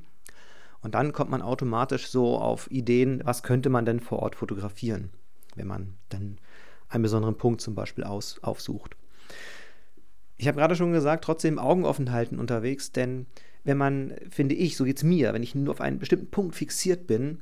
Und 0.80 0.94
dann 0.94 1.12
kommt 1.12 1.30
man 1.30 1.42
automatisch 1.42 2.08
so 2.08 2.38
auf 2.38 2.70
Ideen, 2.70 3.20
was 3.24 3.42
könnte 3.42 3.68
man 3.68 3.84
denn 3.84 4.00
vor 4.00 4.20
Ort 4.20 4.36
fotografieren, 4.36 5.10
wenn 5.56 5.66
man 5.66 5.94
dann 6.08 6.38
einen 6.88 7.02
besonderen 7.02 7.36
Punkt 7.36 7.60
zum 7.60 7.74
Beispiel 7.74 8.04
aus, 8.04 8.38
aufsucht. 8.42 8.96
Ich 10.38 10.48
habe 10.48 10.58
gerade 10.58 10.76
schon 10.76 10.92
gesagt, 10.92 11.24
trotzdem 11.24 11.58
Augen 11.58 11.84
offen 11.84 12.12
halten 12.12 12.38
unterwegs, 12.38 12.92
denn 12.92 13.26
wenn 13.64 13.76
man, 13.76 14.14
finde 14.30 14.54
ich, 14.54 14.76
so 14.76 14.84
geht 14.84 14.96
es 14.96 15.04
mir, 15.04 15.34
wenn 15.34 15.42
ich 15.42 15.54
nur 15.54 15.72
auf 15.72 15.80
einen 15.80 15.98
bestimmten 15.98 16.30
Punkt 16.30 16.54
fixiert 16.54 17.06
bin, 17.06 17.40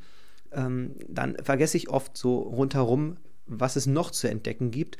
ähm, 0.53 0.93
dann 1.07 1.37
vergesse 1.43 1.77
ich 1.77 1.91
oft 1.91 2.17
so 2.17 2.39
rundherum, 2.39 3.19
was 3.47 3.77
es 3.77 3.87
noch 3.87 4.11
zu 4.11 4.29
entdecken 4.29 4.71
gibt. 4.71 4.97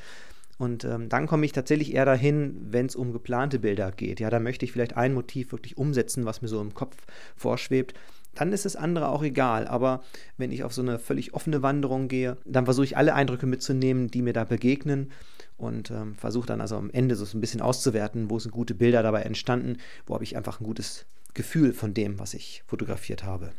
Und 0.59 0.85
ähm, 0.85 1.09
dann 1.09 1.27
komme 1.27 1.45
ich 1.45 1.51
tatsächlich 1.51 1.93
eher 1.93 2.05
dahin, 2.05 2.57
wenn 2.71 2.85
es 2.85 2.95
um 2.95 3.13
geplante 3.13 3.59
Bilder 3.59 3.91
geht. 3.91 4.19
Ja, 4.19 4.29
da 4.29 4.39
möchte 4.39 4.65
ich 4.65 4.71
vielleicht 4.71 4.95
ein 4.95 5.13
Motiv 5.13 5.51
wirklich 5.51 5.77
umsetzen, 5.77 6.25
was 6.25 6.41
mir 6.41 6.47
so 6.47 6.61
im 6.61 6.73
Kopf 6.73 6.95
vorschwebt 7.35 7.93
dann 8.37 8.53
ist 8.53 8.65
das 8.65 8.75
andere 8.75 9.09
auch 9.09 9.23
egal. 9.23 9.67
Aber 9.67 10.03
wenn 10.37 10.51
ich 10.51 10.63
auf 10.63 10.73
so 10.73 10.81
eine 10.81 10.99
völlig 10.99 11.33
offene 11.33 11.61
Wanderung 11.61 12.07
gehe, 12.07 12.37
dann 12.45 12.65
versuche 12.65 12.85
ich 12.85 12.97
alle 12.97 13.13
Eindrücke 13.13 13.45
mitzunehmen, 13.45 14.09
die 14.09 14.21
mir 14.21 14.33
da 14.33 14.43
begegnen 14.43 15.11
und 15.57 15.91
ähm, 15.91 16.15
versuche 16.15 16.47
dann 16.47 16.61
also 16.61 16.77
am 16.77 16.89
Ende 16.91 17.15
so 17.15 17.25
ein 17.37 17.41
bisschen 17.41 17.61
auszuwerten, 17.61 18.29
wo 18.29 18.39
sind 18.39 18.51
gute 18.51 18.75
Bilder 18.75 19.03
dabei 19.03 19.23
entstanden, 19.23 19.77
wo 20.05 20.13
habe 20.13 20.23
ich 20.23 20.37
einfach 20.37 20.61
ein 20.61 20.65
gutes 20.65 21.05
Gefühl 21.33 21.73
von 21.73 21.93
dem, 21.93 22.19
was 22.19 22.33
ich 22.33 22.63
fotografiert 22.67 23.23
habe. 23.23 23.51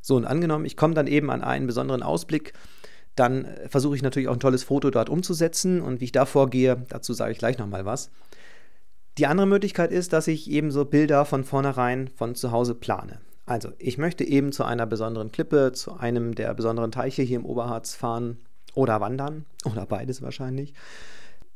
So, 0.00 0.16
und 0.16 0.24
angenommen, 0.24 0.64
ich 0.64 0.76
komme 0.76 0.94
dann 0.94 1.06
eben 1.06 1.30
an 1.30 1.42
einen 1.42 1.66
besonderen 1.66 2.02
Ausblick, 2.02 2.52
dann 3.14 3.44
äh, 3.44 3.68
versuche 3.68 3.94
ich 3.96 4.02
natürlich 4.02 4.28
auch 4.28 4.34
ein 4.34 4.40
tolles 4.40 4.64
Foto 4.64 4.90
dort 4.90 5.08
umzusetzen 5.08 5.80
und 5.80 6.00
wie 6.00 6.06
ich 6.06 6.12
da 6.12 6.26
vorgehe, 6.26 6.84
dazu 6.88 7.12
sage 7.12 7.32
ich 7.32 7.38
gleich 7.38 7.58
nochmal 7.58 7.84
was. 7.84 8.10
Die 9.18 9.26
andere 9.26 9.46
Möglichkeit 9.46 9.92
ist, 9.92 10.12
dass 10.12 10.26
ich 10.26 10.50
eben 10.50 10.70
so 10.70 10.84
Bilder 10.86 11.24
von 11.24 11.44
vornherein 11.44 12.08
von 12.08 12.34
zu 12.34 12.50
Hause 12.50 12.74
plane. 12.74 13.20
Also, 13.44 13.72
ich 13.78 13.98
möchte 13.98 14.24
eben 14.24 14.52
zu 14.52 14.64
einer 14.64 14.86
besonderen 14.86 15.30
Klippe, 15.30 15.72
zu 15.72 15.94
einem 15.94 16.34
der 16.34 16.54
besonderen 16.54 16.92
Teiche 16.92 17.22
hier 17.22 17.36
im 17.36 17.44
Oberharz 17.44 17.94
fahren 17.94 18.38
oder 18.74 19.00
wandern 19.00 19.44
oder 19.64 19.86
beides 19.86 20.22
wahrscheinlich. 20.22 20.74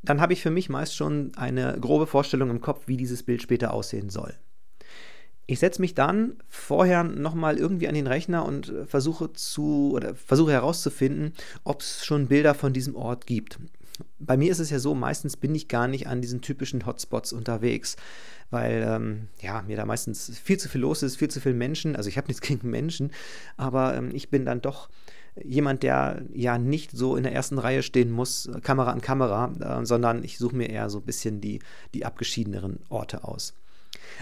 Dann 0.02 0.20
habe 0.20 0.32
ich 0.32 0.42
für 0.42 0.50
mich 0.50 0.68
meist 0.68 0.94
schon 0.94 1.32
eine 1.36 1.78
grobe 1.80 2.06
Vorstellung 2.06 2.50
im 2.50 2.60
Kopf, 2.60 2.86
wie 2.86 2.96
dieses 2.96 3.22
Bild 3.22 3.42
später 3.42 3.72
aussehen 3.72 4.10
soll. 4.10 4.34
Ich 5.48 5.60
setze 5.60 5.80
mich 5.80 5.94
dann 5.94 6.36
vorher 6.48 7.04
nochmal 7.04 7.58
irgendwie 7.58 7.88
an 7.88 7.94
den 7.94 8.08
Rechner 8.08 8.44
und 8.44 8.72
versuche 8.86 9.32
zu 9.32 9.92
oder 9.94 10.14
versuche 10.14 10.52
herauszufinden, 10.52 11.34
ob 11.62 11.80
es 11.82 12.04
schon 12.04 12.26
Bilder 12.26 12.54
von 12.54 12.72
diesem 12.72 12.96
Ort 12.96 13.26
gibt. 13.26 13.58
Bei 14.18 14.36
mir 14.36 14.50
ist 14.50 14.58
es 14.58 14.70
ja 14.70 14.78
so, 14.78 14.94
meistens 14.94 15.36
bin 15.36 15.54
ich 15.54 15.68
gar 15.68 15.88
nicht 15.88 16.08
an 16.08 16.20
diesen 16.20 16.42
typischen 16.42 16.84
Hotspots 16.84 17.32
unterwegs 17.32 17.96
weil 18.50 18.84
ähm, 18.86 19.28
ja, 19.40 19.62
mir 19.62 19.76
da 19.76 19.84
meistens 19.84 20.38
viel 20.38 20.58
zu 20.58 20.68
viel 20.68 20.80
los 20.80 21.02
ist, 21.02 21.16
viel 21.16 21.28
zu 21.28 21.40
viele 21.40 21.54
Menschen. 21.54 21.96
Also 21.96 22.08
ich 22.08 22.16
habe 22.16 22.28
nichts 22.28 22.40
gegen 22.46 22.70
Menschen, 22.70 23.12
aber 23.56 23.94
ähm, 23.94 24.10
ich 24.12 24.30
bin 24.30 24.44
dann 24.44 24.60
doch 24.60 24.88
jemand, 25.42 25.82
der 25.82 26.22
ja 26.32 26.58
nicht 26.58 26.92
so 26.92 27.16
in 27.16 27.22
der 27.22 27.32
ersten 27.32 27.58
Reihe 27.58 27.82
stehen 27.82 28.10
muss, 28.10 28.50
Kamera 28.62 28.92
an 28.92 29.00
Kamera, 29.00 29.52
äh, 29.60 29.86
sondern 29.86 30.24
ich 30.24 30.38
suche 30.38 30.56
mir 30.56 30.68
eher 30.68 30.90
so 30.90 30.98
ein 30.98 31.04
bisschen 31.04 31.40
die, 31.40 31.60
die 31.94 32.04
abgeschiedeneren 32.04 32.80
Orte 32.88 33.24
aus. 33.24 33.54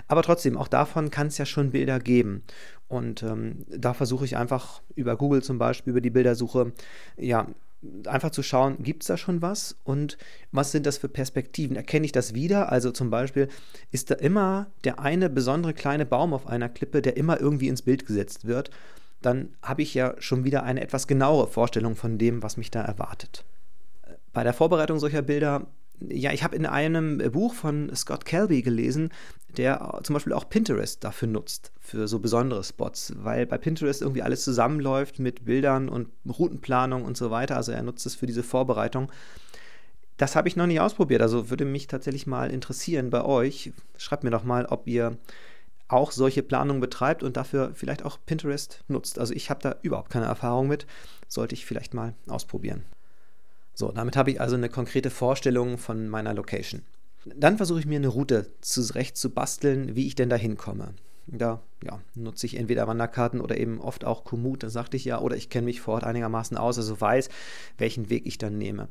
Aber 0.08 0.22
trotzdem, 0.22 0.56
auch 0.56 0.68
davon 0.68 1.10
kann 1.10 1.28
es 1.28 1.38
ja 1.38 1.46
schon 1.46 1.70
Bilder 1.70 2.00
geben. 2.00 2.42
Und 2.88 3.22
ähm, 3.22 3.64
da 3.68 3.94
versuche 3.94 4.24
ich 4.24 4.36
einfach 4.36 4.82
über 4.94 5.16
Google 5.16 5.42
zum 5.42 5.58
Beispiel, 5.58 5.92
über 5.92 6.00
die 6.00 6.10
Bildersuche, 6.10 6.72
ja, 7.16 7.46
einfach 8.06 8.30
zu 8.30 8.42
schauen, 8.42 8.82
gibt 8.82 9.02
es 9.02 9.08
da 9.08 9.16
schon 9.16 9.42
was 9.42 9.76
und 9.84 10.16
was 10.52 10.72
sind 10.72 10.86
das 10.86 10.96
für 10.96 11.08
Perspektiven? 11.08 11.76
Erkenne 11.76 12.06
ich 12.06 12.12
das 12.12 12.34
wieder? 12.34 12.72
Also 12.72 12.90
zum 12.90 13.10
Beispiel 13.10 13.48
ist 13.90 14.10
da 14.10 14.14
immer 14.14 14.68
der 14.84 15.00
eine 15.00 15.28
besondere 15.28 15.74
kleine 15.74 16.06
Baum 16.06 16.32
auf 16.32 16.46
einer 16.46 16.70
Klippe, 16.70 17.02
der 17.02 17.18
immer 17.18 17.40
irgendwie 17.40 17.68
ins 17.68 17.82
Bild 17.82 18.06
gesetzt 18.06 18.46
wird, 18.46 18.70
dann 19.24 19.54
habe 19.62 19.82
ich 19.82 19.94
ja 19.94 20.14
schon 20.18 20.44
wieder 20.44 20.62
eine 20.62 20.80
etwas 20.80 21.06
genauere 21.06 21.48
Vorstellung 21.48 21.96
von 21.96 22.18
dem, 22.18 22.42
was 22.42 22.56
mich 22.56 22.70
da 22.70 22.82
erwartet. 22.82 23.44
Bei 24.32 24.44
der 24.44 24.52
Vorbereitung 24.52 24.98
solcher 24.98 25.22
Bilder 25.22 25.66
ja, 26.00 26.32
ich 26.32 26.42
habe 26.42 26.56
in 26.56 26.66
einem 26.66 27.18
Buch 27.32 27.54
von 27.54 27.94
Scott 27.94 28.24
Kelby 28.24 28.62
gelesen, 28.62 29.10
der 29.56 30.00
zum 30.02 30.14
Beispiel 30.14 30.32
auch 30.32 30.48
Pinterest 30.48 31.02
dafür 31.04 31.28
nutzt, 31.28 31.72
für 31.78 32.08
so 32.08 32.18
besondere 32.18 32.64
Spots, 32.64 33.14
weil 33.16 33.46
bei 33.46 33.58
Pinterest 33.58 34.02
irgendwie 34.02 34.22
alles 34.22 34.42
zusammenläuft 34.44 35.18
mit 35.18 35.44
Bildern 35.44 35.88
und 35.88 36.08
Routenplanung 36.26 37.04
und 37.04 37.16
so 37.16 37.30
weiter. 37.30 37.56
Also 37.56 37.72
er 37.72 37.82
nutzt 37.82 38.06
es 38.06 38.16
für 38.16 38.26
diese 38.26 38.42
Vorbereitung. 38.42 39.10
Das 40.16 40.36
habe 40.36 40.48
ich 40.48 40.56
noch 40.56 40.66
nicht 40.66 40.80
ausprobiert, 40.80 41.22
also 41.22 41.50
würde 41.50 41.64
mich 41.64 41.86
tatsächlich 41.86 42.26
mal 42.26 42.50
interessieren 42.50 43.10
bei 43.10 43.24
euch. 43.24 43.72
Schreibt 43.96 44.24
mir 44.24 44.30
doch 44.30 44.44
mal, 44.44 44.66
ob 44.66 44.86
ihr 44.86 45.16
auch 45.94 46.10
solche 46.10 46.42
Planungen 46.42 46.80
betreibt 46.80 47.22
und 47.22 47.36
dafür 47.36 47.72
vielleicht 47.74 48.04
auch 48.04 48.18
Pinterest 48.26 48.84
nutzt. 48.88 49.18
Also 49.18 49.32
ich 49.32 49.48
habe 49.48 49.60
da 49.62 49.76
überhaupt 49.82 50.10
keine 50.10 50.26
Erfahrung 50.26 50.68
mit, 50.68 50.86
sollte 51.28 51.54
ich 51.54 51.64
vielleicht 51.64 51.94
mal 51.94 52.14
ausprobieren. 52.26 52.84
So, 53.74 53.90
damit 53.90 54.16
habe 54.16 54.30
ich 54.30 54.40
also 54.40 54.56
eine 54.56 54.68
konkrete 54.68 55.10
Vorstellung 55.10 55.78
von 55.78 56.08
meiner 56.08 56.34
Location. 56.34 56.82
Dann 57.24 57.56
versuche 57.56 57.80
ich 57.80 57.86
mir 57.86 57.96
eine 57.96 58.08
Route 58.08 58.50
zurecht 58.60 59.16
zu 59.16 59.30
basteln, 59.30 59.96
wie 59.96 60.06
ich 60.06 60.14
denn 60.14 60.28
da 60.28 60.36
hinkomme. 60.36 60.94
Da 61.26 61.62
ja, 61.82 62.00
nutze 62.14 62.46
ich 62.46 62.56
entweder 62.56 62.86
Wanderkarten 62.86 63.40
oder 63.40 63.56
eben 63.56 63.80
oft 63.80 64.04
auch 64.04 64.24
Komoot, 64.24 64.62
das 64.62 64.74
sagte 64.74 64.96
ich 64.96 65.06
ja, 65.06 65.20
oder 65.20 65.36
ich 65.36 65.48
kenne 65.48 65.64
mich 65.64 65.80
vor 65.80 65.94
Ort 65.94 66.04
einigermaßen 66.04 66.56
aus, 66.56 66.76
also 66.76 67.00
weiß, 67.00 67.30
welchen 67.78 68.10
Weg 68.10 68.26
ich 68.26 68.36
dann 68.36 68.58
nehme. 68.58 68.88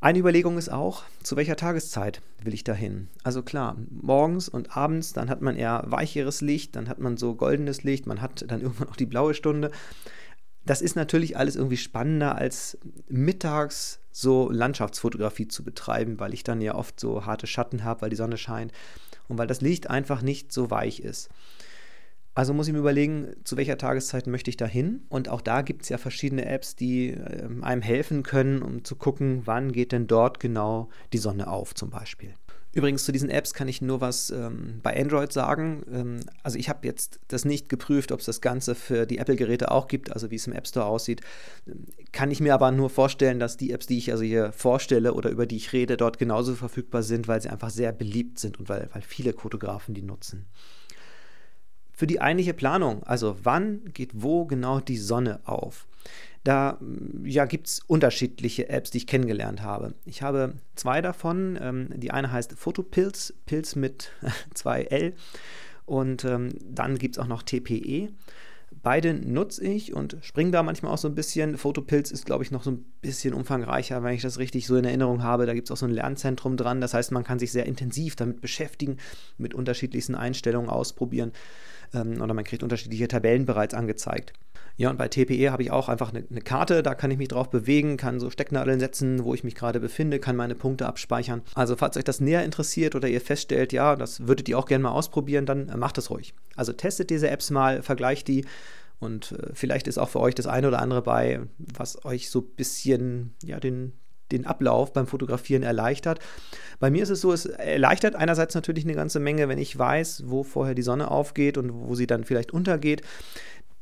Eine 0.00 0.20
Überlegung 0.20 0.58
ist 0.58 0.68
auch, 0.68 1.02
zu 1.24 1.34
welcher 1.34 1.56
Tageszeit 1.56 2.22
will 2.44 2.54
ich 2.54 2.62
dahin? 2.62 3.08
Also 3.24 3.42
klar, 3.42 3.76
morgens 3.90 4.48
und 4.48 4.76
abends, 4.76 5.12
dann 5.12 5.28
hat 5.28 5.42
man 5.42 5.56
eher 5.56 5.82
weicheres 5.86 6.40
Licht, 6.40 6.76
dann 6.76 6.88
hat 6.88 7.00
man 7.00 7.16
so 7.16 7.34
goldenes 7.34 7.82
Licht, 7.82 8.06
man 8.06 8.20
hat 8.20 8.44
dann 8.46 8.60
irgendwann 8.62 8.88
auch 8.88 8.96
die 8.96 9.06
blaue 9.06 9.34
Stunde. 9.34 9.72
Das 10.64 10.82
ist 10.82 10.94
natürlich 10.94 11.36
alles 11.36 11.56
irgendwie 11.56 11.76
spannender 11.76 12.36
als 12.36 12.78
mittags 13.08 13.98
so 14.12 14.50
Landschaftsfotografie 14.52 15.48
zu 15.48 15.64
betreiben, 15.64 16.20
weil 16.20 16.32
ich 16.32 16.44
dann 16.44 16.60
ja 16.60 16.76
oft 16.76 17.00
so 17.00 17.26
harte 17.26 17.48
Schatten 17.48 17.82
habe, 17.82 18.02
weil 18.02 18.10
die 18.10 18.16
Sonne 18.16 18.36
scheint 18.36 18.72
und 19.26 19.36
weil 19.36 19.46
das 19.48 19.62
Licht 19.62 19.90
einfach 19.90 20.22
nicht 20.22 20.52
so 20.52 20.70
weich 20.70 21.00
ist. 21.00 21.28
Also 22.38 22.54
muss 22.54 22.68
ich 22.68 22.72
mir 22.72 22.78
überlegen, 22.78 23.34
zu 23.42 23.56
welcher 23.56 23.78
Tageszeit 23.78 24.28
möchte 24.28 24.48
ich 24.48 24.56
da 24.56 24.64
hin. 24.64 25.02
Und 25.08 25.28
auch 25.28 25.40
da 25.40 25.62
gibt 25.62 25.82
es 25.82 25.88
ja 25.88 25.98
verschiedene 25.98 26.44
Apps, 26.44 26.76
die 26.76 27.08
äh, 27.08 27.48
einem 27.62 27.82
helfen 27.82 28.22
können, 28.22 28.62
um 28.62 28.84
zu 28.84 28.94
gucken, 28.94 29.42
wann 29.46 29.72
geht 29.72 29.90
denn 29.90 30.06
dort 30.06 30.38
genau 30.38 30.88
die 31.12 31.18
Sonne 31.18 31.48
auf 31.48 31.74
zum 31.74 31.90
Beispiel. 31.90 32.34
Übrigens 32.72 33.04
zu 33.04 33.10
diesen 33.10 33.28
Apps 33.28 33.54
kann 33.54 33.66
ich 33.66 33.82
nur 33.82 34.00
was 34.00 34.30
ähm, 34.30 34.78
bei 34.84 34.96
Android 34.96 35.32
sagen. 35.32 35.82
Ähm, 35.92 36.20
also 36.44 36.60
ich 36.60 36.68
habe 36.68 36.86
jetzt 36.86 37.18
das 37.26 37.44
nicht 37.44 37.68
geprüft, 37.68 38.12
ob 38.12 38.20
es 38.20 38.26
das 38.26 38.40
Ganze 38.40 38.76
für 38.76 39.04
die 39.04 39.18
Apple-Geräte 39.18 39.72
auch 39.72 39.88
gibt, 39.88 40.12
also 40.12 40.30
wie 40.30 40.36
es 40.36 40.46
im 40.46 40.52
App 40.52 40.68
Store 40.68 40.86
aussieht. 40.86 41.22
Kann 42.12 42.30
ich 42.30 42.38
mir 42.38 42.54
aber 42.54 42.70
nur 42.70 42.88
vorstellen, 42.88 43.40
dass 43.40 43.56
die 43.56 43.72
Apps, 43.72 43.88
die 43.88 43.98
ich 43.98 44.12
also 44.12 44.22
hier 44.22 44.52
vorstelle 44.52 45.14
oder 45.14 45.30
über 45.30 45.46
die 45.46 45.56
ich 45.56 45.72
rede, 45.72 45.96
dort 45.96 46.20
genauso 46.20 46.54
verfügbar 46.54 47.02
sind, 47.02 47.26
weil 47.26 47.42
sie 47.42 47.48
einfach 47.48 47.70
sehr 47.70 47.90
beliebt 47.90 48.38
sind 48.38 48.60
und 48.60 48.68
weil, 48.68 48.88
weil 48.92 49.02
viele 49.02 49.32
Fotografen 49.32 49.92
die 49.92 50.02
nutzen 50.02 50.46
für 51.98 52.06
die 52.06 52.20
eigentliche 52.20 52.54
Planung, 52.54 53.02
also 53.02 53.38
wann 53.42 53.80
geht 53.92 54.12
wo 54.14 54.44
genau 54.44 54.78
die 54.78 54.96
Sonne 54.96 55.40
auf. 55.42 55.88
Da 56.44 56.78
ja, 57.24 57.44
gibt 57.44 57.66
es 57.66 57.80
unterschiedliche 57.80 58.68
Apps, 58.68 58.92
die 58.92 58.98
ich 58.98 59.08
kennengelernt 59.08 59.62
habe. 59.62 59.94
Ich 60.04 60.22
habe 60.22 60.54
zwei 60.76 61.02
davon. 61.02 61.58
Ähm, 61.60 61.88
die 61.96 62.12
eine 62.12 62.30
heißt 62.30 62.52
Photopilz, 62.52 63.34
Pilz 63.46 63.74
mit 63.74 64.12
2L. 64.54 65.14
Und 65.86 66.24
ähm, 66.24 66.50
dann 66.62 66.98
gibt 66.98 67.16
es 67.16 67.18
auch 67.18 67.26
noch 67.26 67.42
TPE. 67.42 68.10
Beide 68.82 69.14
nutze 69.14 69.64
ich 69.64 69.94
und 69.94 70.16
springe 70.20 70.50
da 70.50 70.62
manchmal 70.62 70.92
auch 70.92 70.98
so 70.98 71.08
ein 71.08 71.14
bisschen. 71.14 71.56
Photopilz 71.56 72.10
ist, 72.10 72.26
glaube 72.26 72.44
ich, 72.44 72.50
noch 72.50 72.62
so 72.62 72.70
ein 72.70 72.84
bisschen 73.00 73.34
umfangreicher, 73.34 74.02
wenn 74.02 74.14
ich 74.14 74.22
das 74.22 74.38
richtig 74.38 74.66
so 74.66 74.76
in 74.76 74.84
Erinnerung 74.84 75.22
habe. 75.22 75.46
Da 75.46 75.54
gibt 75.54 75.68
es 75.68 75.72
auch 75.72 75.76
so 75.76 75.86
ein 75.86 75.92
Lernzentrum 75.92 76.56
dran. 76.56 76.80
Das 76.80 76.94
heißt, 76.94 77.12
man 77.12 77.24
kann 77.24 77.38
sich 77.38 77.52
sehr 77.52 77.66
intensiv 77.66 78.16
damit 78.16 78.40
beschäftigen, 78.40 78.98
mit 79.36 79.54
unterschiedlichsten 79.54 80.14
Einstellungen 80.14 80.70
ausprobieren 80.70 81.32
ähm, 81.94 82.20
oder 82.20 82.34
man 82.34 82.44
kriegt 82.44 82.62
unterschiedliche 82.62 83.08
Tabellen 83.08 83.46
bereits 83.46 83.74
angezeigt. 83.74 84.32
Ja, 84.76 84.90
und 84.90 84.96
bei 84.96 85.08
TPE 85.08 85.50
habe 85.50 85.62
ich 85.62 85.72
auch 85.72 85.88
einfach 85.88 86.10
eine, 86.10 86.24
eine, 86.30 86.40
Karte, 86.40 86.84
da 86.84 86.94
kann 86.94 87.10
ich 87.10 87.18
mich 87.18 87.26
drauf 87.26 87.50
bewegen, 87.50 87.96
kann 87.96 88.20
so 88.20 88.30
Stecknadeln 88.30 88.78
setzen, 88.78 89.24
wo 89.24 89.34
ich 89.34 89.42
mich 89.42 89.56
gerade 89.56 89.80
befinde, 89.80 90.20
kann 90.20 90.36
meine 90.36 90.54
Punkte 90.54 90.86
abspeichern. 90.86 91.42
Also 91.54 91.74
falls 91.74 91.96
euch 91.96 92.04
das 92.04 92.20
näher 92.20 92.44
interessiert 92.44 92.94
oder 92.94 93.08
ihr 93.08 93.20
feststellt, 93.20 93.72
ja, 93.72 93.96
das 93.96 94.28
würdet 94.28 94.48
ihr 94.48 94.56
auch 94.56 94.66
gerne 94.66 94.84
mal 94.84 94.92
ausprobieren, 94.92 95.46
dann 95.46 95.68
äh, 95.68 95.76
macht 95.76 95.98
es 95.98 96.10
ruhig. 96.10 96.32
Also 96.54 96.72
testet 96.72 97.10
diese 97.10 97.28
Apps 97.28 97.50
mal, 97.50 97.82
vergleicht 97.82 98.28
die 98.28 98.44
und 99.00 99.32
äh, 99.32 99.50
vielleicht 99.52 99.88
ist 99.88 99.98
auch 99.98 100.08
für 100.08 100.20
euch 100.20 100.34
das 100.34 100.46
eine 100.46 100.68
oder 100.68 100.80
andere 100.80 101.02
bei, 101.02 101.40
was 101.58 102.04
euch 102.04 102.30
so 102.30 102.40
ein 102.40 102.54
bisschen 102.56 103.34
ja, 103.42 103.60
den, 103.60 103.92
den 104.32 104.46
Ablauf 104.46 104.92
beim 104.92 105.06
Fotografieren 105.06 105.62
erleichtert. 105.62 106.20
Bei 106.80 106.90
mir 106.90 107.02
ist 107.02 107.10
es 107.10 107.20
so, 107.20 107.32
es 107.32 107.46
erleichtert 107.46 108.14
einerseits 108.14 108.54
natürlich 108.54 108.84
eine 108.84 108.94
ganze 108.94 109.20
Menge, 109.20 109.48
wenn 109.48 109.58
ich 109.58 109.76
weiß, 109.78 110.24
wo 110.26 110.42
vorher 110.42 110.74
die 110.74 110.82
Sonne 110.82 111.10
aufgeht 111.10 111.58
und 111.58 111.72
wo 111.72 111.94
sie 111.94 112.06
dann 112.06 112.24
vielleicht 112.24 112.52
untergeht. 112.52 113.02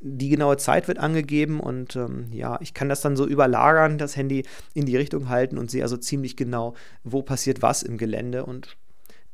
Die 0.00 0.28
genaue 0.28 0.58
Zeit 0.58 0.88
wird 0.88 0.98
angegeben 0.98 1.58
und 1.58 1.96
ähm, 1.96 2.28
ja, 2.30 2.58
ich 2.60 2.74
kann 2.74 2.88
das 2.88 3.00
dann 3.00 3.16
so 3.16 3.26
überlagern, 3.26 3.98
das 3.98 4.16
Handy 4.16 4.44
in 4.74 4.86
die 4.86 4.96
Richtung 4.96 5.28
halten 5.28 5.56
und 5.56 5.70
sehe 5.70 5.82
also 5.82 5.96
ziemlich 5.96 6.36
genau, 6.36 6.74
wo 7.02 7.22
passiert 7.22 7.62
was 7.62 7.82
im 7.82 7.96
Gelände 7.96 8.44
und 8.44 8.76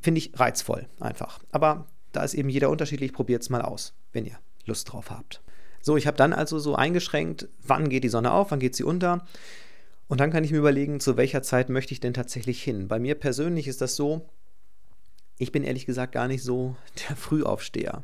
finde 0.00 0.18
ich 0.18 0.38
reizvoll 0.38 0.86
einfach. 1.00 1.40
Aber 1.50 1.86
da 2.12 2.22
ist 2.22 2.34
eben 2.34 2.48
jeder 2.48 2.70
unterschiedlich, 2.70 3.12
probiert 3.12 3.42
es 3.42 3.50
mal 3.50 3.62
aus, 3.62 3.94
wenn 4.12 4.24
ihr 4.24 4.38
Lust 4.64 4.92
drauf 4.92 5.10
habt. 5.10 5.42
So, 5.80 5.96
ich 5.96 6.06
habe 6.06 6.16
dann 6.16 6.32
also 6.32 6.58
so 6.58 6.76
eingeschränkt, 6.76 7.48
wann 7.62 7.88
geht 7.88 8.04
die 8.04 8.08
Sonne 8.08 8.32
auf, 8.32 8.52
wann 8.52 8.60
geht 8.60 8.76
sie 8.76 8.84
unter. 8.84 9.26
Und 10.06 10.20
dann 10.20 10.30
kann 10.30 10.44
ich 10.44 10.52
mir 10.52 10.58
überlegen, 10.58 11.00
zu 11.00 11.16
welcher 11.16 11.42
Zeit 11.42 11.70
möchte 11.70 11.92
ich 11.92 12.00
denn 12.00 12.14
tatsächlich 12.14 12.62
hin. 12.62 12.86
Bei 12.86 12.98
mir 12.98 13.16
persönlich 13.16 13.66
ist 13.66 13.80
das 13.80 13.96
so, 13.96 14.28
ich 15.38 15.50
bin 15.50 15.64
ehrlich 15.64 15.86
gesagt 15.86 16.12
gar 16.12 16.28
nicht 16.28 16.44
so 16.44 16.76
der 17.08 17.16
Frühaufsteher. 17.16 18.02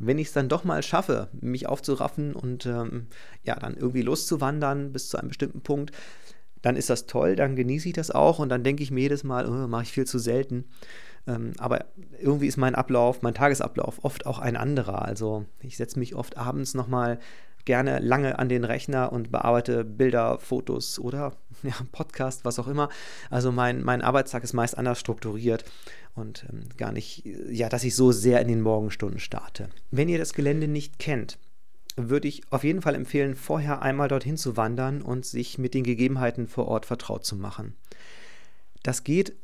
Wenn 0.00 0.18
ich 0.18 0.28
es 0.28 0.32
dann 0.32 0.48
doch 0.48 0.64
mal 0.64 0.82
schaffe, 0.82 1.28
mich 1.40 1.68
aufzuraffen 1.68 2.34
und 2.34 2.66
ähm, 2.66 3.06
ja, 3.44 3.54
dann 3.54 3.76
irgendwie 3.76 4.02
loszuwandern 4.02 4.92
bis 4.92 5.08
zu 5.08 5.18
einem 5.18 5.28
bestimmten 5.28 5.60
Punkt, 5.60 5.92
dann 6.62 6.76
ist 6.76 6.90
das 6.90 7.06
toll, 7.06 7.36
dann 7.36 7.56
genieße 7.56 7.88
ich 7.88 7.94
das 7.94 8.10
auch 8.10 8.38
und 8.38 8.48
dann 8.48 8.64
denke 8.64 8.82
ich 8.82 8.90
mir 8.90 9.00
jedes 9.00 9.24
Mal, 9.24 9.46
oh, 9.46 9.68
mache 9.68 9.84
ich 9.84 9.92
viel 9.92 10.06
zu 10.06 10.18
selten. 10.18 10.64
Ähm, 11.26 11.52
aber 11.58 11.86
irgendwie 12.18 12.46
ist 12.46 12.56
mein 12.56 12.74
Ablauf, 12.74 13.22
mein 13.22 13.34
Tagesablauf 13.34 14.04
oft 14.04 14.26
auch 14.26 14.38
ein 14.38 14.56
anderer. 14.56 15.02
Also 15.04 15.44
ich 15.60 15.76
setze 15.76 15.98
mich 15.98 16.14
oft 16.14 16.36
abends 16.36 16.74
nochmal 16.74 17.18
gerne 17.64 17.98
lange 17.98 18.38
an 18.38 18.48
den 18.48 18.64
Rechner 18.64 19.12
und 19.12 19.30
bearbeite 19.30 19.84
Bilder, 19.84 20.38
Fotos 20.38 20.98
oder 20.98 21.36
ja, 21.62 21.74
Podcast, 21.92 22.44
was 22.44 22.58
auch 22.58 22.68
immer. 22.68 22.88
Also 23.30 23.52
mein, 23.52 23.82
mein 23.82 24.02
Arbeitstag 24.02 24.44
ist 24.44 24.52
meist 24.52 24.76
anders 24.76 25.00
strukturiert 25.00 25.64
und 26.14 26.46
ähm, 26.50 26.64
gar 26.76 26.92
nicht, 26.92 27.24
ja, 27.24 27.68
dass 27.68 27.84
ich 27.84 27.94
so 27.94 28.12
sehr 28.12 28.40
in 28.40 28.48
den 28.48 28.60
Morgenstunden 28.60 29.20
starte. 29.20 29.68
Wenn 29.90 30.08
ihr 30.08 30.18
das 30.18 30.34
Gelände 30.34 30.68
nicht 30.68 30.98
kennt, 30.98 31.38
würde 31.96 32.28
ich 32.28 32.42
auf 32.50 32.64
jeden 32.64 32.82
Fall 32.82 32.94
empfehlen, 32.94 33.34
vorher 33.34 33.82
einmal 33.82 34.08
dorthin 34.08 34.36
zu 34.36 34.56
wandern 34.56 35.02
und 35.02 35.26
sich 35.26 35.58
mit 35.58 35.74
den 35.74 35.84
Gegebenheiten 35.84 36.46
vor 36.48 36.68
Ort 36.68 36.86
vertraut 36.86 37.24
zu 37.24 37.36
machen. 37.36 37.74
Das 38.82 39.04
geht 39.04 39.34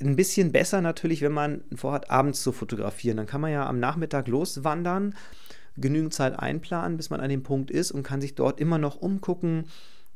ein 0.00 0.16
bisschen 0.16 0.52
besser 0.52 0.80
natürlich, 0.80 1.22
wenn 1.22 1.32
man 1.32 1.62
vorhat, 1.74 2.10
abends 2.10 2.42
zu 2.42 2.52
fotografieren. 2.52 3.16
Dann 3.16 3.26
kann 3.26 3.40
man 3.40 3.52
ja 3.52 3.66
am 3.66 3.80
Nachmittag 3.80 4.28
loswandern 4.28 5.14
genügend 5.76 6.14
Zeit 6.14 6.38
einplanen, 6.38 6.96
bis 6.96 7.10
man 7.10 7.20
an 7.20 7.30
dem 7.30 7.42
Punkt 7.42 7.70
ist 7.70 7.90
und 7.90 8.02
kann 8.02 8.20
sich 8.20 8.34
dort 8.34 8.60
immer 8.60 8.78
noch 8.78 8.96
umgucken, 8.96 9.64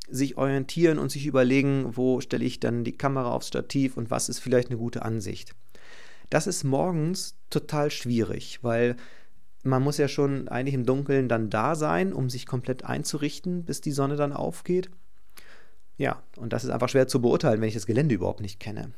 sich 0.09 0.37
orientieren 0.37 0.99
und 0.99 1.11
sich 1.11 1.27
überlegen, 1.27 1.97
wo 1.97 2.21
stelle 2.21 2.45
ich 2.45 2.61
dann 2.61 2.85
die 2.85 2.97
Kamera 2.97 3.33
aufs 3.33 3.49
Stativ 3.49 3.97
und 3.97 4.11
was 4.11 4.29
ist 4.29 4.39
vielleicht 4.39 4.69
eine 4.69 4.79
gute 4.79 5.03
Ansicht. 5.03 5.55
Das 6.31 6.47
ist 6.47 6.65
morgens 6.65 7.37
total 7.51 7.91
schwierig, 7.91 8.59
weil 8.63 8.97
man 9.63 9.83
muss 9.83 9.99
ja 9.99 10.09
schon 10.09 10.49
eigentlich 10.49 10.75
im 10.75 10.85
Dunkeln 10.85 11.29
dann 11.29 11.49
da 11.49 11.75
sein, 11.75 12.13
um 12.13 12.29
sich 12.29 12.47
komplett 12.47 12.85
einzurichten, 12.85 13.65
bis 13.65 13.81
die 13.81 13.93
Sonne 13.93 14.17
dann 14.17 14.33
aufgeht. 14.33 14.91
Ja, 15.97 16.23
und 16.37 16.53
das 16.53 16.65
ist 16.65 16.71
einfach 16.71 16.89
schwer 16.89 17.09
zu 17.09 17.23
beurteilen, 17.23 17.61
wenn 17.61 17.69
ich 17.69 17.75
das 17.75 17.87
Gelände 17.87 18.15
überhaupt 18.15 18.41
nicht 18.41 18.61
kenne. 18.61 18.93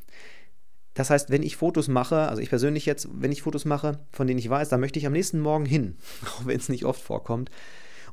Das 0.96 1.10
heißt, 1.10 1.30
wenn 1.30 1.42
ich 1.42 1.56
Fotos 1.56 1.88
mache, 1.88 2.28
also 2.28 2.40
ich 2.40 2.48
persönlich 2.48 2.86
jetzt, 2.86 3.08
wenn 3.12 3.30
ich 3.30 3.42
Fotos 3.42 3.66
mache, 3.66 4.00
von 4.12 4.26
denen 4.26 4.38
ich 4.38 4.48
weiß, 4.48 4.70
da 4.70 4.78
möchte 4.78 4.98
ich 4.98 5.06
am 5.06 5.12
nächsten 5.12 5.38
Morgen 5.38 5.66
hin, 5.66 5.96
auch 6.24 6.46
wenn 6.46 6.56
es 6.56 6.68
nicht 6.68 6.84
oft 6.84 7.00
vorkommt, 7.00 7.50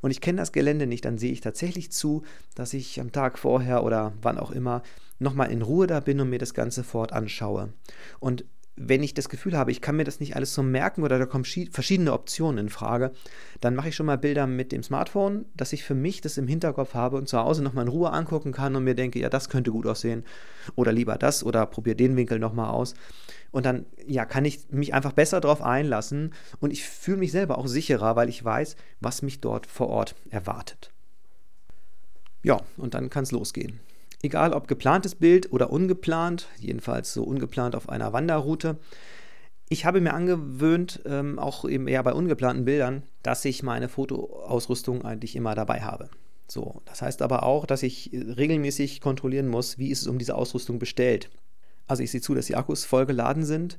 und 0.02 0.12
ich 0.12 0.20
kenne 0.20 0.40
das 0.40 0.52
Gelände 0.52 0.86
nicht, 0.86 1.06
dann 1.06 1.18
sehe 1.18 1.32
ich 1.32 1.40
tatsächlich 1.40 1.94
zu, 1.94 2.24
dass 2.56 2.74
ich 2.74 3.00
am 3.00 3.14
Tag 3.14 3.40
vorher 3.40 3.86
oder 3.86 4.12
wann 4.22 4.38
auch 4.38 4.52
immer 4.52 4.84
nochmal 5.18 5.50
in 5.50 5.62
Ruhe 5.62 5.88
da 5.88 6.02
bin 6.02 6.20
und 6.20 6.30
mir 6.30 6.40
das 6.40 6.54
Ganze 6.54 6.84
fort 6.84 7.14
anschaue. 7.14 7.72
Und 8.20 8.44
wenn 8.76 9.04
ich 9.04 9.14
das 9.14 9.30
Gefühl 9.30 9.56
habe, 9.56 9.72
ich 9.72 9.82
kann 9.82 9.96
mir 9.96 10.04
das 10.04 10.20
nicht 10.20 10.36
alles 10.36 10.54
so 10.54 10.64
merken 10.64 11.04
oder 11.04 11.20
da 11.20 11.26
kommen 11.26 11.46
verschiedene 11.46 12.12
Optionen 12.12 12.66
in 12.66 12.70
Frage, 12.70 13.12
dann 13.62 13.76
mache 13.76 13.90
ich 13.90 13.96
schon 13.96 14.08
mal 14.08 14.18
Bilder 14.18 14.48
mit 14.48 14.72
dem 14.72 14.82
Smartphone, 14.82 15.46
dass 15.56 15.74
ich 15.74 15.84
für 15.84 15.94
mich 15.94 16.22
das 16.22 16.38
im 16.38 16.48
Hinterkopf 16.48 16.96
habe 16.96 17.18
und 17.18 17.30
zu 17.30 17.38
Hause 17.38 17.62
nochmal 17.62 17.86
in 17.86 17.92
Ruhe 17.92 18.12
angucken 18.12 18.52
kann 18.52 18.76
und 18.76 18.84
mir 18.84 18.96
denke, 18.96 19.20
ja, 19.20 19.30
das 19.30 19.50
könnte 19.50 19.72
gut 19.72 19.86
aussehen 19.86 20.24
oder 20.76 20.92
lieber 20.92 21.18
das 21.18 21.44
oder 21.44 21.66
probiere 21.68 21.96
den 21.96 22.16
Winkel 22.16 22.40
nochmal 22.40 22.72
aus. 22.72 22.96
Und 23.52 23.68
dann, 23.68 23.86
ja, 24.08 24.26
kann 24.26 24.46
ich 24.46 24.68
mich 24.72 24.96
einfach 24.96 25.14
besser 25.14 25.40
darauf 25.40 25.62
einlassen 25.62 26.34
und 26.60 26.74
ich 26.74 26.84
fühle 26.84 27.18
mich 27.18 27.32
selber 27.32 27.60
auch 27.60 27.68
sicherer, 27.68 28.16
weil 28.16 28.30
ich 28.30 28.44
weiß, 28.44 28.76
was 29.00 29.22
mich 29.22 29.40
dort 29.40 29.68
vor 29.68 29.90
Ort 29.90 30.16
erwartet. 30.32 30.90
Ja, 32.42 32.60
und 32.78 32.96
dann 32.96 33.12
kann 33.12 33.24
es 33.24 33.32
losgehen. 33.32 33.80
Egal 34.24 34.54
ob 34.54 34.70
geplantes 34.70 35.16
Bild 35.16 35.52
oder 35.52 35.70
ungeplant, 35.70 36.48
jedenfalls 36.58 37.14
so 37.14 37.24
ungeplant 37.24 37.76
auf 37.76 37.90
einer 37.90 38.14
Wanderroute. 38.14 38.78
Ich 39.68 39.86
habe 39.86 40.00
mir 40.00 40.14
angewöhnt, 40.14 41.02
ähm, 41.06 41.38
auch 41.40 41.68
eben 41.68 41.90
eher 41.90 42.02
bei 42.04 42.14
ungeplanten 42.14 42.64
Bildern, 42.64 43.04
dass 43.22 43.44
ich 43.44 43.64
meine 43.64 43.90
Fotoausrüstung 43.90 45.04
eigentlich 45.04 45.36
immer 45.36 45.56
dabei 45.56 45.82
habe. 45.82 46.10
So, 46.48 46.82
das 46.86 47.02
heißt 47.02 47.22
aber 47.22 47.44
auch, 47.44 47.66
dass 47.66 47.84
ich 47.84 48.12
regelmäßig 48.14 49.02
kontrollieren 49.02 49.50
muss, 49.50 49.78
wie 49.78 49.90
ist 49.90 50.04
es 50.04 50.08
um 50.08 50.20
diese 50.20 50.36
Ausrüstung 50.36 50.80
bestellt. 50.80 51.30
Also 51.88 52.02
ich 52.02 52.12
sehe 52.12 52.22
zu, 52.22 52.34
dass 52.34 52.46
die 52.46 52.56
Akkus 52.56 52.86
voll 52.86 53.06
geladen 53.06 53.44
sind. 53.44 53.76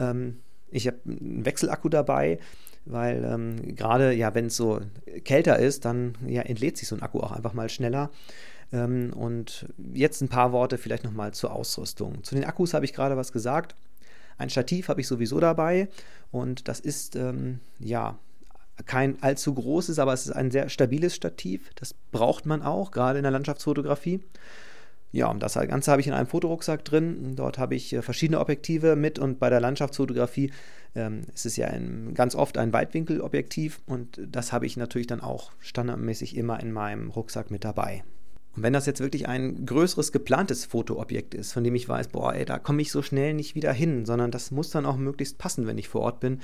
Ähm, 0.00 0.40
ich 0.72 0.88
habe 0.88 0.98
einen 1.06 1.44
Wechselakku 1.44 1.88
dabei, 1.88 2.40
weil 2.84 3.24
ähm, 3.24 3.76
gerade 3.76 4.12
ja, 4.12 4.34
wenn 4.34 4.46
es 4.46 4.56
so 4.56 4.80
kälter 5.24 5.60
ist, 5.60 5.84
dann 5.84 6.18
ja, 6.26 6.42
entlädt 6.42 6.78
sich 6.78 6.88
so 6.88 6.96
ein 6.96 7.02
Akku 7.02 7.20
auch 7.20 7.30
einfach 7.30 7.52
mal 7.52 7.68
schneller. 7.68 8.10
Ähm, 8.74 9.12
und 9.14 9.66
jetzt 9.94 10.20
ein 10.20 10.28
paar 10.28 10.52
Worte 10.52 10.76
vielleicht 10.76 11.04
nochmal 11.04 11.32
zur 11.32 11.52
Ausrüstung. 11.52 12.24
Zu 12.24 12.34
den 12.34 12.44
Akkus 12.44 12.74
habe 12.74 12.84
ich 12.84 12.92
gerade 12.92 13.16
was 13.16 13.32
gesagt. 13.32 13.76
Ein 14.36 14.50
Stativ 14.50 14.88
habe 14.88 15.00
ich 15.00 15.06
sowieso 15.06 15.38
dabei 15.38 15.88
und 16.32 16.66
das 16.66 16.80
ist 16.80 17.14
ähm, 17.14 17.60
ja 17.78 18.18
kein 18.84 19.22
allzu 19.22 19.54
großes, 19.54 20.00
aber 20.00 20.12
es 20.12 20.26
ist 20.26 20.32
ein 20.32 20.50
sehr 20.50 20.68
stabiles 20.68 21.14
Stativ. 21.14 21.70
Das 21.76 21.94
braucht 22.10 22.44
man 22.44 22.62
auch, 22.62 22.90
gerade 22.90 23.20
in 23.20 23.22
der 23.22 23.30
Landschaftsfotografie. 23.30 24.20
Ja, 25.12 25.28
und 25.28 25.40
das 25.40 25.54
Ganze 25.54 25.92
habe 25.92 26.00
ich 26.00 26.08
in 26.08 26.12
einem 26.12 26.26
Fotorucksack 26.26 26.84
drin. 26.84 27.36
Dort 27.36 27.58
habe 27.58 27.76
ich 27.76 27.92
äh, 27.92 28.02
verschiedene 28.02 28.40
Objektive 28.40 28.96
mit 28.96 29.20
und 29.20 29.38
bei 29.38 29.48
der 29.50 29.60
Landschaftsfotografie 29.60 30.52
ähm, 30.96 31.22
ist 31.32 31.46
es 31.46 31.56
ja 31.56 31.68
ein, 31.68 32.14
ganz 32.14 32.34
oft 32.34 32.58
ein 32.58 32.72
Weitwinkelobjektiv 32.72 33.80
und 33.86 34.20
das 34.26 34.52
habe 34.52 34.66
ich 34.66 34.76
natürlich 34.76 35.06
dann 35.06 35.20
auch 35.20 35.52
standardmäßig 35.60 36.36
immer 36.36 36.58
in 36.58 36.72
meinem 36.72 37.10
Rucksack 37.10 37.52
mit 37.52 37.62
dabei. 37.62 38.02
Und 38.56 38.62
wenn 38.62 38.72
das 38.72 38.86
jetzt 38.86 39.00
wirklich 39.00 39.28
ein 39.28 39.66
größeres 39.66 40.12
geplantes 40.12 40.64
Fotoobjekt 40.64 41.34
ist, 41.34 41.52
von 41.52 41.64
dem 41.64 41.74
ich 41.74 41.88
weiß, 41.88 42.08
boah, 42.08 42.34
ey, 42.34 42.44
da 42.44 42.58
komme 42.58 42.82
ich 42.82 42.92
so 42.92 43.02
schnell 43.02 43.34
nicht 43.34 43.54
wieder 43.54 43.72
hin, 43.72 44.06
sondern 44.06 44.30
das 44.30 44.50
muss 44.50 44.70
dann 44.70 44.86
auch 44.86 44.96
möglichst 44.96 45.38
passen, 45.38 45.66
wenn 45.66 45.78
ich 45.78 45.88
vor 45.88 46.02
Ort 46.02 46.20
bin, 46.20 46.40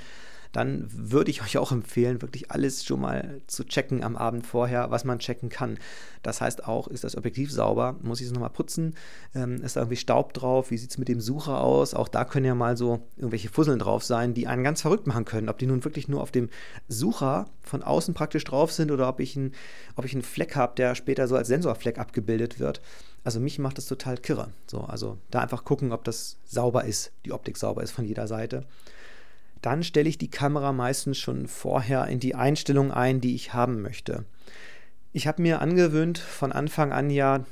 dann 0.51 0.87
würde 0.91 1.31
ich 1.31 1.41
euch 1.41 1.57
auch 1.57 1.71
empfehlen, 1.71 2.21
wirklich 2.21 2.51
alles 2.51 2.83
schon 2.83 2.99
mal 2.99 3.41
zu 3.47 3.63
checken 3.63 4.03
am 4.03 4.17
Abend 4.17 4.45
vorher, 4.45 4.91
was 4.91 5.05
man 5.05 5.19
checken 5.19 5.49
kann. 5.49 5.77
Das 6.23 6.41
heißt 6.41 6.67
auch, 6.67 6.87
ist 6.87 7.03
das 7.03 7.15
Objektiv 7.15 7.51
sauber? 7.51 7.95
Muss 8.01 8.19
ich 8.19 8.27
es 8.27 8.33
nochmal 8.33 8.49
putzen? 8.49 8.95
Ähm, 9.33 9.61
ist 9.63 9.75
da 9.75 9.81
irgendwie 9.81 9.95
Staub 9.95 10.33
drauf? 10.33 10.69
Wie 10.69 10.77
sieht 10.77 10.91
es 10.91 10.97
mit 10.97 11.07
dem 11.07 11.21
Sucher 11.21 11.61
aus? 11.61 11.93
Auch 11.93 12.09
da 12.09 12.25
können 12.25 12.45
ja 12.45 12.53
mal 12.53 12.75
so 12.75 13.01
irgendwelche 13.15 13.49
Fusseln 13.49 13.79
drauf 13.79 14.03
sein, 14.03 14.33
die 14.33 14.47
einen 14.47 14.63
ganz 14.63 14.81
verrückt 14.81 15.07
machen 15.07 15.25
können. 15.25 15.49
Ob 15.49 15.57
die 15.57 15.67
nun 15.67 15.83
wirklich 15.85 16.07
nur 16.07 16.21
auf 16.21 16.31
dem 16.31 16.49
Sucher 16.87 17.47
von 17.61 17.81
außen 17.81 18.13
praktisch 18.13 18.43
drauf 18.43 18.71
sind 18.71 18.91
oder 18.91 19.07
ob 19.07 19.19
ich, 19.19 19.35
ein, 19.35 19.53
ob 19.95 20.05
ich 20.05 20.13
einen 20.13 20.23
Fleck 20.23 20.55
habe, 20.55 20.75
der 20.75 20.95
später 20.95 21.27
so 21.27 21.35
als 21.35 21.47
Sensorfleck 21.47 21.97
abgebildet 21.97 22.59
wird. 22.59 22.81
Also 23.23 23.39
mich 23.39 23.57
macht 23.59 23.77
das 23.77 23.85
total 23.85 24.17
kirre. 24.17 24.49
So, 24.67 24.81
also 24.81 25.17
da 25.29 25.39
einfach 25.39 25.63
gucken, 25.63 25.91
ob 25.91 26.03
das 26.03 26.37
sauber 26.45 26.85
ist, 26.85 27.11
die 27.25 27.31
Optik 27.31 27.57
sauber 27.57 27.83
ist 27.83 27.91
von 27.91 28.05
jeder 28.05 28.27
Seite 28.27 28.65
dann 29.61 29.83
stelle 29.83 30.09
ich 30.09 30.17
die 30.17 30.29
Kamera 30.29 30.71
meistens 30.71 31.17
schon 31.17 31.47
vorher 31.47 32.07
in 32.07 32.19
die 32.19 32.35
Einstellung 32.35 32.91
ein, 32.91 33.21
die 33.21 33.35
ich 33.35 33.53
haben 33.53 33.81
möchte. 33.81 34.25
Ich 35.13 35.27
habe 35.27 35.41
mir 35.41 35.61
angewöhnt, 35.61 36.17
von 36.17 36.51
Anfang 36.51 36.91
an 36.91 37.09
ja 37.09 37.45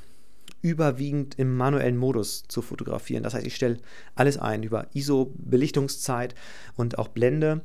überwiegend 0.62 1.38
im 1.38 1.56
manuellen 1.56 1.96
Modus 1.96 2.44
zu 2.48 2.62
fotografieren. 2.62 3.22
Das 3.22 3.34
heißt, 3.34 3.46
ich 3.46 3.54
stelle 3.54 3.78
alles 4.14 4.38
ein 4.38 4.62
über 4.62 4.86
ISO, 4.92 5.32
Belichtungszeit 5.36 6.34
und 6.76 6.98
auch 6.98 7.08
Blende. 7.08 7.62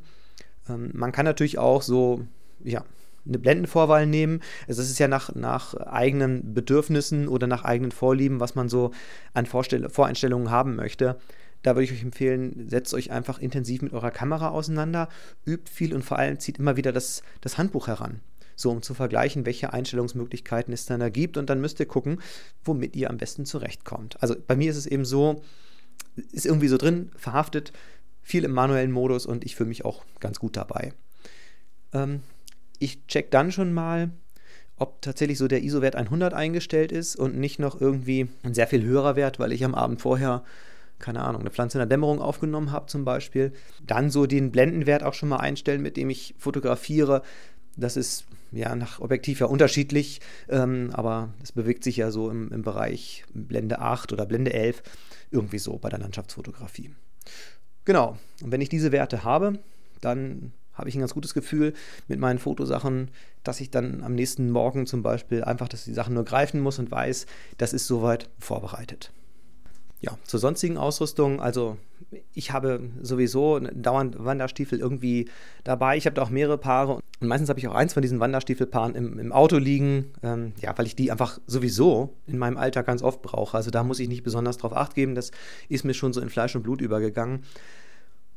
Ähm, 0.70 0.92
man 0.94 1.12
kann 1.12 1.26
natürlich 1.26 1.58
auch 1.58 1.82
so, 1.82 2.26
ja, 2.64 2.84
eine 3.28 3.40
Blendenvorwahl 3.40 4.06
nehmen. 4.06 4.42
Also 4.68 4.82
es 4.82 4.90
ist 4.90 5.00
ja 5.00 5.08
nach, 5.08 5.34
nach 5.34 5.74
eigenen 5.74 6.54
Bedürfnissen 6.54 7.28
oder 7.28 7.48
nach 7.48 7.64
eigenen 7.64 7.92
Vorlieben, 7.92 8.40
was 8.40 8.56
man 8.56 8.70
so 8.70 8.92
an 9.34 9.46
Vorstell 9.46 9.90
Voreinstellungen 9.90 10.52
haben 10.52 10.76
möchte. 10.76 11.18
Da 11.66 11.76
würde 11.76 11.86
ich 11.86 11.94
euch 11.94 12.04
empfehlen, 12.04 12.70
setzt 12.70 12.94
euch 12.94 13.10
einfach 13.10 13.40
intensiv 13.40 13.82
mit 13.82 13.92
eurer 13.92 14.12
Kamera 14.12 14.50
auseinander, 14.50 15.10
übt 15.48 15.72
viel 15.72 15.96
und 15.96 16.04
vor 16.04 16.20
allem 16.20 16.40
zieht 16.40 16.60
immer 16.60 16.78
wieder 16.78 16.92
das, 16.92 17.24
das 17.42 17.58
Handbuch 17.58 17.88
heran. 17.88 18.20
So, 18.56 18.70
um 18.70 18.84
zu 18.84 18.94
vergleichen, 18.94 19.48
welche 19.48 19.74
Einstellungsmöglichkeiten 19.74 20.72
es 20.76 20.86
dann 20.86 21.00
da 21.00 21.10
gibt. 21.10 21.38
Und 21.38 21.50
dann 21.50 21.62
müsst 21.62 21.80
ihr 21.80 21.88
gucken, 21.88 22.22
womit 22.64 22.96
ihr 22.96 23.10
am 23.10 23.18
besten 23.18 23.48
zurechtkommt. 23.48 24.22
Also 24.22 24.36
bei 24.46 24.56
mir 24.56 24.70
ist 24.70 24.78
es 24.78 24.86
eben 24.86 25.06
so, 25.06 25.42
ist 26.32 26.46
irgendwie 26.46 26.68
so 26.68 26.78
drin, 26.78 27.10
verhaftet, 27.18 27.74
viel 28.22 28.44
im 28.44 28.52
manuellen 28.52 28.92
Modus 28.92 29.26
und 29.26 29.44
ich 29.44 29.56
fühle 29.56 29.70
mich 29.70 29.86
auch 29.86 30.06
ganz 30.20 30.38
gut 30.38 30.58
dabei. 30.58 30.94
Ähm, 31.94 32.22
ich 32.78 33.08
check 33.08 33.32
dann 33.32 33.52
schon 33.52 33.74
mal, 33.74 34.12
ob 34.78 35.02
tatsächlich 35.02 35.40
so 35.40 35.48
der 35.48 35.64
ISO-Wert 35.64 35.96
100 35.96 36.32
eingestellt 36.36 36.92
ist 36.92 37.16
und 37.16 37.40
nicht 37.40 37.58
noch 37.58 37.82
irgendwie 37.82 38.28
ein 38.44 38.54
sehr 38.54 38.68
viel 38.68 38.84
höherer 38.84 39.16
Wert, 39.16 39.40
weil 39.40 39.52
ich 39.52 39.66
am 39.66 39.74
Abend 39.74 40.00
vorher 40.00 40.44
keine 41.00 41.22
Ahnung, 41.22 41.42
eine 41.42 41.52
Pflanze 41.52 41.78
in 41.78 41.80
der 41.80 41.88
Dämmerung 41.88 42.22
aufgenommen 42.22 42.72
habe 42.72 42.88
zum 42.88 43.06
Beispiel. 43.06 43.54
Dann 43.86 44.10
so 44.10 44.26
den 44.26 44.52
Blendenwert 44.52 45.04
auch 45.04 45.14
schon 45.14 45.30
mal 45.30 45.38
einstellen, 45.38 45.82
mit 45.82 45.98
dem 45.98 46.10
ich 46.10 46.36
fotografiere. 46.38 47.22
Das 47.76 47.98
ist 47.98 48.26
ja 48.52 48.76
nach 48.76 49.00
Objektiv 49.00 49.42
ja 49.42 49.48
unterschiedlich, 49.48 50.22
ähm, 50.50 50.90
aber 50.94 51.34
es 51.44 51.52
bewegt 51.52 51.84
sich 51.84 51.98
ja 51.98 52.12
so 52.12 52.30
im, 52.30 52.52
im 52.52 52.62
Bereich 52.62 53.26
Blende 53.34 53.80
8 53.80 54.14
oder 54.14 54.26
Blende 54.26 54.54
11, 54.54 54.82
irgendwie 55.32 55.60
so 55.60 55.78
bei 55.78 55.90
der 55.90 56.00
Landschaftsfotografie. 56.00 56.92
Genau, 57.84 58.18
und 58.42 58.52
wenn 58.52 58.62
ich 58.62 58.70
diese 58.70 58.92
Werte 58.92 59.24
habe, 59.24 59.60
dann 60.02 60.54
habe 60.74 60.90
ich 60.90 60.96
ein 60.96 61.00
ganz 61.00 61.14
gutes 61.14 61.34
Gefühl 61.34 61.74
mit 62.08 62.20
meinen 62.20 62.40
Fotosachen, 62.40 63.12
dass 63.44 63.62
ich 63.62 63.72
dann 63.72 64.04
am 64.04 64.14
nächsten 64.14 64.50
Morgen 64.50 64.86
zum 64.86 65.04
Beispiel 65.04 65.44
einfach, 65.44 65.68
dass 65.68 65.86
die 65.86 65.94
Sachen 65.94 66.14
nur 66.14 66.26
greifen 66.26 66.60
muss 66.60 66.80
und 66.80 66.92
weiß, 66.92 67.26
das 67.58 67.74
ist 67.74 67.88
soweit 67.88 68.30
vorbereitet. 68.40 69.12
Ja, 70.06 70.20
zur 70.24 70.40
sonstigen 70.40 70.78
Ausrüstung, 70.78 71.42
also 71.42 71.78
ich 72.36 72.52
habe 72.52 72.80
sowieso 73.02 73.60
dauernd 73.60 74.24
Wanderstiefel 74.24 74.80
irgendwie 74.80 75.28
dabei. 75.64 75.98
Ich 75.98 76.06
habe 76.06 76.14
da 76.14 76.22
auch 76.22 76.30
mehrere 76.30 76.60
Paare 76.60 77.00
und 77.20 77.28
meistens 77.28 77.50
habe 77.50 77.60
ich 77.60 77.68
auch 77.68 77.74
eins 77.74 77.94
von 77.94 78.04
diesen 78.04 78.20
Wanderstiefelpaaren 78.20 78.94
im, 78.94 79.18
im 79.18 79.32
Auto 79.32 79.58
liegen, 79.58 80.14
ähm, 80.22 80.54
ja, 80.62 80.78
weil 80.78 80.86
ich 80.86 80.96
die 80.96 81.12
einfach 81.12 81.40
sowieso 81.48 82.14
in 82.28 82.38
meinem 82.38 82.58
Alltag 82.58 82.86
ganz 82.86 83.02
oft 83.02 83.24
brauche. 83.24 83.58
Also 83.58 83.72
da 83.72 83.84
muss 83.84 84.00
ich 84.00 84.08
nicht 84.08 84.24
besonders 84.24 84.58
drauf 84.58 84.76
acht 84.76 84.94
geben. 84.94 85.16
Das 85.16 85.32
ist 85.70 85.86
mir 85.86 85.96
schon 85.96 86.14
so 86.14 86.22
in 86.22 86.30
Fleisch 86.30 86.56
und 86.56 86.62
Blut 86.62 86.82
übergegangen. 86.82 87.44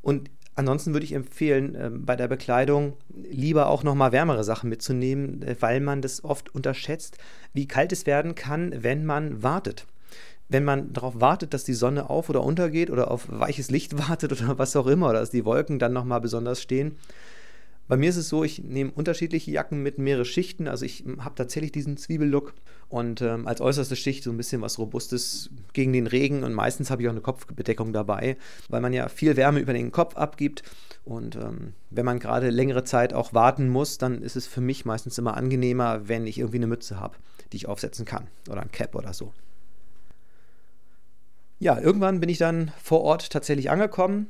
Und 0.01 0.31
ansonsten 0.55 0.95
würde 0.95 1.05
ich 1.05 1.13
empfehlen, 1.13 1.75
äh, 1.75 1.91
bei 1.93 2.17
der 2.17 2.29
Bekleidung 2.29 2.95
lieber 3.15 3.69
auch 3.69 3.83
nochmal 3.83 4.13
wärmere 4.13 4.43
Sachen 4.43 4.71
mitzunehmen, 4.71 5.43
äh, 5.43 5.55
weil 5.61 5.81
man 5.81 6.01
das 6.01 6.25
oft 6.25 6.55
unterschätzt, 6.55 7.19
wie 7.53 7.69
kalt 7.69 7.93
es 7.93 8.07
werden 8.07 8.35
kann, 8.35 8.73
wenn 8.75 9.05
man 9.05 9.43
wartet 9.43 9.87
wenn 10.49 10.65
man 10.65 10.93
darauf 10.93 11.21
wartet, 11.21 11.55
dass 11.55 11.65
die 11.65 11.75
Sonne 11.75 12.09
auf 12.11 12.29
oder 12.31 12.43
untergeht 12.43 12.91
oder 12.91 13.11
auf 13.11 13.27
weiches 13.29 13.71
Licht 13.71 13.99
wartet 14.09 14.33
oder 14.33 14.59
was 14.59 14.77
auch 14.77 14.87
immer, 14.87 15.11
oder 15.11 15.21
dass 15.21 15.31
die 15.31 15.45
Wolken 15.45 15.79
dann 15.79 15.93
nochmal 15.93 16.21
besonders 16.21 16.63
stehen. 16.63 16.97
Bei 17.89 17.97
mir 17.97 18.11
ist 18.11 18.17
es 18.17 18.29
so, 18.29 18.45
ich 18.45 18.63
nehme 18.63 18.91
unterschiedliche 18.91 19.51
Jacken 19.51 19.83
mit 19.83 19.97
mehrere 19.97 20.27
Schichten. 20.27 20.69
Also 20.69 20.85
ich 20.85 21.05
habe 21.21 21.35
tatsächlich 21.35 21.73
diesen 21.73 21.97
Zwiebellook 21.97 22.53
und 22.91 23.23
ähm, 23.23 23.47
als 23.47 23.63
äußerste 23.63 23.97
Schicht 23.97 24.25
so 24.25 24.31
ein 24.31 24.37
bisschen 24.37 24.61
was 24.61 24.79
Robustes 24.79 25.49
gegen 25.73 25.95
den 25.95 26.07
Regen 26.07 26.45
und 26.45 26.53
meistens 26.53 26.91
habe 26.91 27.01
ich 27.01 27.09
auch 27.09 27.13
eine 27.13 27.23
Kopfbedeckung 27.23 27.95
dabei, 27.95 28.37
weil 28.69 28.83
man 28.83 28.93
ja 28.93 29.09
viel 29.09 29.39
Wärme 29.39 29.61
über 29.61 29.73
den 29.73 29.91
Kopf 29.91 30.17
abgibt. 30.17 30.63
Und 31.07 31.37
ähm, 31.37 31.73
wenn 31.89 32.05
man 32.05 32.19
gerade 32.19 32.51
längere 32.51 32.85
Zeit 32.85 33.15
auch 33.15 33.33
warten 33.33 33.71
muss, 33.71 33.97
dann 33.97 34.21
ist 34.21 34.37
es 34.37 34.47
für 34.47 34.61
mich 34.61 34.85
meistens 34.85 35.17
immer 35.17 35.39
angenehmer, 35.39 36.09
wenn 36.09 36.27
ich 36.27 36.39
irgendwie 36.39 36.59
eine 36.59 36.67
Mütze 36.67 37.01
habe, 37.01 37.17
die 37.53 37.57
ich 37.57 37.69
aufsetzen 37.69 38.05
kann 38.05 38.27
oder 38.51 38.61
ein 38.61 38.71
Cap 38.71 38.95
oder 38.95 39.15
so. 39.15 39.33
Ja, 41.61 41.79
irgendwann 41.81 42.21
bin 42.21 42.29
ich 42.29 42.39
dann 42.39 42.71
vor 42.81 43.01
Ort 43.01 43.31
tatsächlich 43.31 43.71
angekommen 43.71 44.29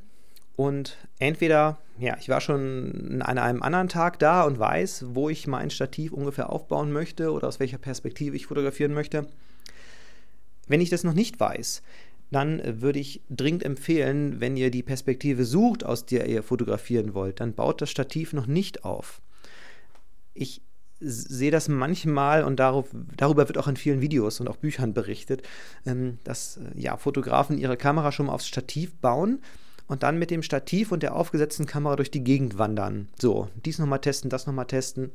und 0.56 0.96
entweder, 1.18 1.78
ja, 1.98 2.16
ich 2.18 2.28
war 2.28 2.40
schon 2.40 3.20
an 3.22 3.38
einem 3.38 3.62
anderen 3.62 3.88
Tag 3.88 4.18
da 4.18 4.44
und 4.44 4.58
weiß, 4.58 5.06
wo 5.10 5.28
ich 5.28 5.46
mein 5.46 5.70
Stativ 5.70 6.12
ungefähr 6.12 6.50
aufbauen 6.50 6.90
möchte 6.90 7.32
oder 7.32 7.48
aus 7.48 7.60
welcher 7.60 7.78
Perspektive 7.78 8.34
ich 8.34 8.46
fotografieren 8.46 8.94
möchte. 8.94 9.26
Wenn 10.68 10.80
ich 10.80 10.90
das 10.90 11.04
noch 11.04 11.12
nicht 11.12 11.38
weiß, 11.38 11.82
dann 12.30 12.80
würde 12.82 12.98
ich 12.98 13.22
dringend 13.30 13.62
empfehlen, 13.62 14.40
wenn 14.40 14.56
ihr 14.56 14.70
die 14.70 14.82
Perspektive 14.82 15.44
sucht, 15.44 15.84
aus 15.84 16.06
der 16.06 16.26
ihr 16.28 16.42
fotografieren 16.42 17.14
wollt, 17.14 17.40
dann 17.40 17.54
baut 17.54 17.80
das 17.80 17.90
Stativ 17.90 18.32
noch 18.32 18.46
nicht 18.46 18.84
auf. 18.84 19.20
Ich 20.34 20.62
sehe 21.00 21.50
das 21.50 21.68
manchmal 21.68 22.44
und 22.44 22.56
darauf, 22.56 22.88
darüber 23.16 23.48
wird 23.48 23.58
auch 23.58 23.68
in 23.68 23.76
vielen 23.76 24.00
Videos 24.00 24.40
und 24.40 24.48
auch 24.48 24.56
Büchern 24.56 24.94
berichtet, 24.94 25.42
ähm, 25.86 26.18
dass 26.24 26.56
äh, 26.56 26.80
ja, 26.80 26.96
Fotografen 26.96 27.58
ihre 27.58 27.76
Kamera 27.76 28.12
schon 28.12 28.26
mal 28.26 28.32
aufs 28.32 28.48
Stativ 28.48 28.96
bauen 28.96 29.40
und 29.86 30.02
dann 30.02 30.18
mit 30.18 30.30
dem 30.30 30.42
Stativ 30.42 30.92
und 30.92 31.02
der 31.02 31.14
aufgesetzten 31.14 31.66
Kamera 31.66 31.96
durch 31.96 32.10
die 32.10 32.24
Gegend 32.24 32.58
wandern. 32.58 33.08
So, 33.20 33.48
dies 33.64 33.78
nochmal 33.78 34.00
testen, 34.00 34.30
das 34.30 34.46
nochmal 34.46 34.66
testen. 34.66 35.12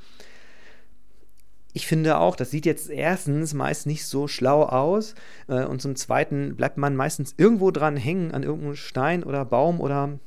Ich 1.73 1.87
finde 1.87 2.17
auch, 2.17 2.35
das 2.35 2.51
sieht 2.51 2.65
jetzt 2.65 2.89
erstens 2.89 3.53
meist 3.53 3.87
nicht 3.87 4.05
so 4.05 4.27
schlau 4.27 4.63
aus 4.63 5.15
äh, 5.47 5.65
und 5.65 5.81
zum 5.81 5.95
Zweiten 5.95 6.55
bleibt 6.55 6.77
man 6.77 6.95
meistens 6.95 7.33
irgendwo 7.37 7.71
dran 7.71 7.97
hängen 7.97 8.31
an 8.31 8.43
irgendeinem 8.43 8.75
Stein 8.75 9.23
oder 9.23 9.43
Baum 9.43 9.81
oder 9.81 10.19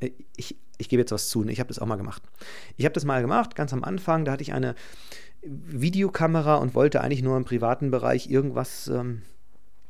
äh, 0.00 0.10
ich, 0.36 0.56
ich 0.80 0.88
gebe 0.88 1.02
jetzt 1.02 1.12
was 1.12 1.28
zu, 1.28 1.44
ne? 1.44 1.52
ich 1.52 1.60
habe 1.60 1.68
das 1.68 1.78
auch 1.78 1.86
mal 1.86 1.96
gemacht. 1.96 2.22
Ich 2.76 2.84
habe 2.84 2.94
das 2.94 3.04
mal 3.04 3.20
gemacht, 3.20 3.54
ganz 3.54 3.72
am 3.72 3.84
Anfang, 3.84 4.24
da 4.24 4.32
hatte 4.32 4.42
ich 4.42 4.52
eine 4.52 4.74
Videokamera 5.42 6.56
und 6.56 6.74
wollte 6.74 7.00
eigentlich 7.00 7.22
nur 7.22 7.36
im 7.36 7.44
privaten 7.44 7.90
Bereich 7.90 8.30
irgendwas, 8.30 8.88
ähm, 8.88 9.22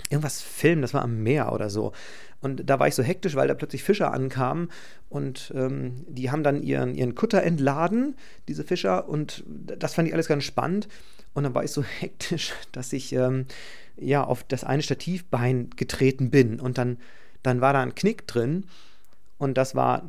irgendwas 0.08 0.40
filmen. 0.42 0.82
Das 0.82 0.94
war 0.94 1.02
am 1.02 1.22
Meer 1.22 1.52
oder 1.52 1.70
so. 1.70 1.92
Und 2.40 2.68
da 2.68 2.78
war 2.78 2.88
ich 2.88 2.94
so 2.94 3.02
hektisch, 3.02 3.34
weil 3.34 3.48
da 3.48 3.54
plötzlich 3.54 3.82
Fischer 3.82 4.12
ankamen 4.12 4.70
und 5.08 5.52
ähm, 5.54 6.04
die 6.08 6.30
haben 6.30 6.42
dann 6.42 6.62
ihren, 6.62 6.94
ihren 6.94 7.14
Kutter 7.14 7.42
entladen, 7.42 8.16
diese 8.48 8.64
Fischer. 8.64 9.08
Und 9.08 9.44
das 9.46 9.94
fand 9.94 10.08
ich 10.08 10.14
alles 10.14 10.28
ganz 10.28 10.44
spannend. 10.44 10.88
Und 11.34 11.44
dann 11.44 11.54
war 11.54 11.64
ich 11.64 11.72
so 11.72 11.82
hektisch, 12.00 12.52
dass 12.72 12.92
ich 12.92 13.12
ähm, 13.12 13.46
ja 13.96 14.24
auf 14.24 14.44
das 14.44 14.64
eine 14.64 14.82
Stativbein 14.82 15.70
getreten 15.76 16.30
bin. 16.30 16.60
Und 16.60 16.78
dann, 16.78 16.98
dann 17.42 17.60
war 17.60 17.72
da 17.72 17.82
ein 17.82 17.94
Knick 17.94 18.26
drin. 18.26 18.64
Und 19.36 19.58
das 19.58 19.74
war 19.74 20.04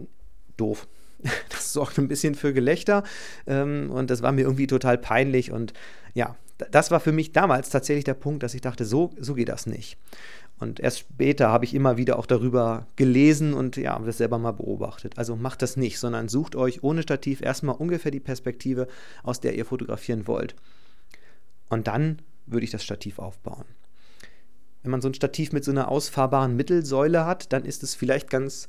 doof. 0.57 0.87
Das 1.49 1.73
sorgte 1.73 2.01
ein 2.01 2.07
bisschen 2.07 2.33
für 2.33 2.51
Gelächter 2.51 3.03
ähm, 3.45 3.91
und 3.91 4.09
das 4.09 4.23
war 4.23 4.31
mir 4.31 4.41
irgendwie 4.41 4.65
total 4.65 4.97
peinlich. 4.97 5.51
Und 5.51 5.73
ja, 6.15 6.35
das 6.71 6.89
war 6.89 6.99
für 6.99 7.11
mich 7.11 7.31
damals 7.31 7.69
tatsächlich 7.69 8.05
der 8.05 8.15
Punkt, 8.15 8.41
dass 8.41 8.55
ich 8.55 8.61
dachte, 8.61 8.85
so, 8.85 9.11
so 9.19 9.35
geht 9.35 9.49
das 9.49 9.67
nicht. 9.67 9.97
Und 10.61 10.79
erst 10.79 10.99
später 10.99 11.49
habe 11.49 11.65
ich 11.65 11.73
immer 11.73 11.97
wieder 11.97 12.19
auch 12.19 12.27
darüber 12.27 12.85
gelesen 12.95 13.55
und 13.55 13.77
ja, 13.77 13.97
das 13.97 14.19
selber 14.19 14.37
mal 14.37 14.51
beobachtet. 14.51 15.17
Also 15.17 15.35
macht 15.35 15.63
das 15.63 15.75
nicht, 15.75 15.97
sondern 15.97 16.29
sucht 16.29 16.55
euch 16.55 16.83
ohne 16.83 17.01
Stativ 17.01 17.41
erstmal 17.41 17.75
ungefähr 17.75 18.11
die 18.11 18.19
Perspektive, 18.19 18.87
aus 19.23 19.39
der 19.39 19.55
ihr 19.55 19.65
fotografieren 19.65 20.27
wollt. 20.27 20.55
Und 21.69 21.87
dann 21.87 22.19
würde 22.45 22.63
ich 22.63 22.69
das 22.69 22.83
Stativ 22.83 23.17
aufbauen. 23.17 23.65
Wenn 24.83 24.91
man 24.91 25.01
so 25.01 25.09
ein 25.09 25.15
Stativ 25.15 25.51
mit 25.51 25.63
so 25.63 25.71
einer 25.71 25.89
ausfahrbaren 25.89 26.55
Mittelsäule 26.55 27.25
hat, 27.25 27.53
dann 27.53 27.65
ist 27.65 27.81
es 27.81 27.95
vielleicht 27.95 28.29
ganz 28.29 28.67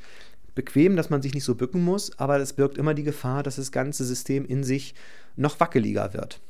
bequem, 0.54 0.96
dass 0.96 1.10
man 1.10 1.22
sich 1.22 1.34
nicht 1.34 1.44
so 1.44 1.54
bücken 1.54 1.82
muss, 1.82 2.18
aber 2.18 2.38
es 2.38 2.52
birgt 2.52 2.78
immer 2.78 2.94
die 2.94 3.02
Gefahr, 3.02 3.42
dass 3.42 3.56
das 3.56 3.72
ganze 3.72 4.04
System 4.04 4.44
in 4.44 4.64
sich 4.64 4.94
noch 5.36 5.60
wackeliger 5.60 6.12
wird. 6.14 6.40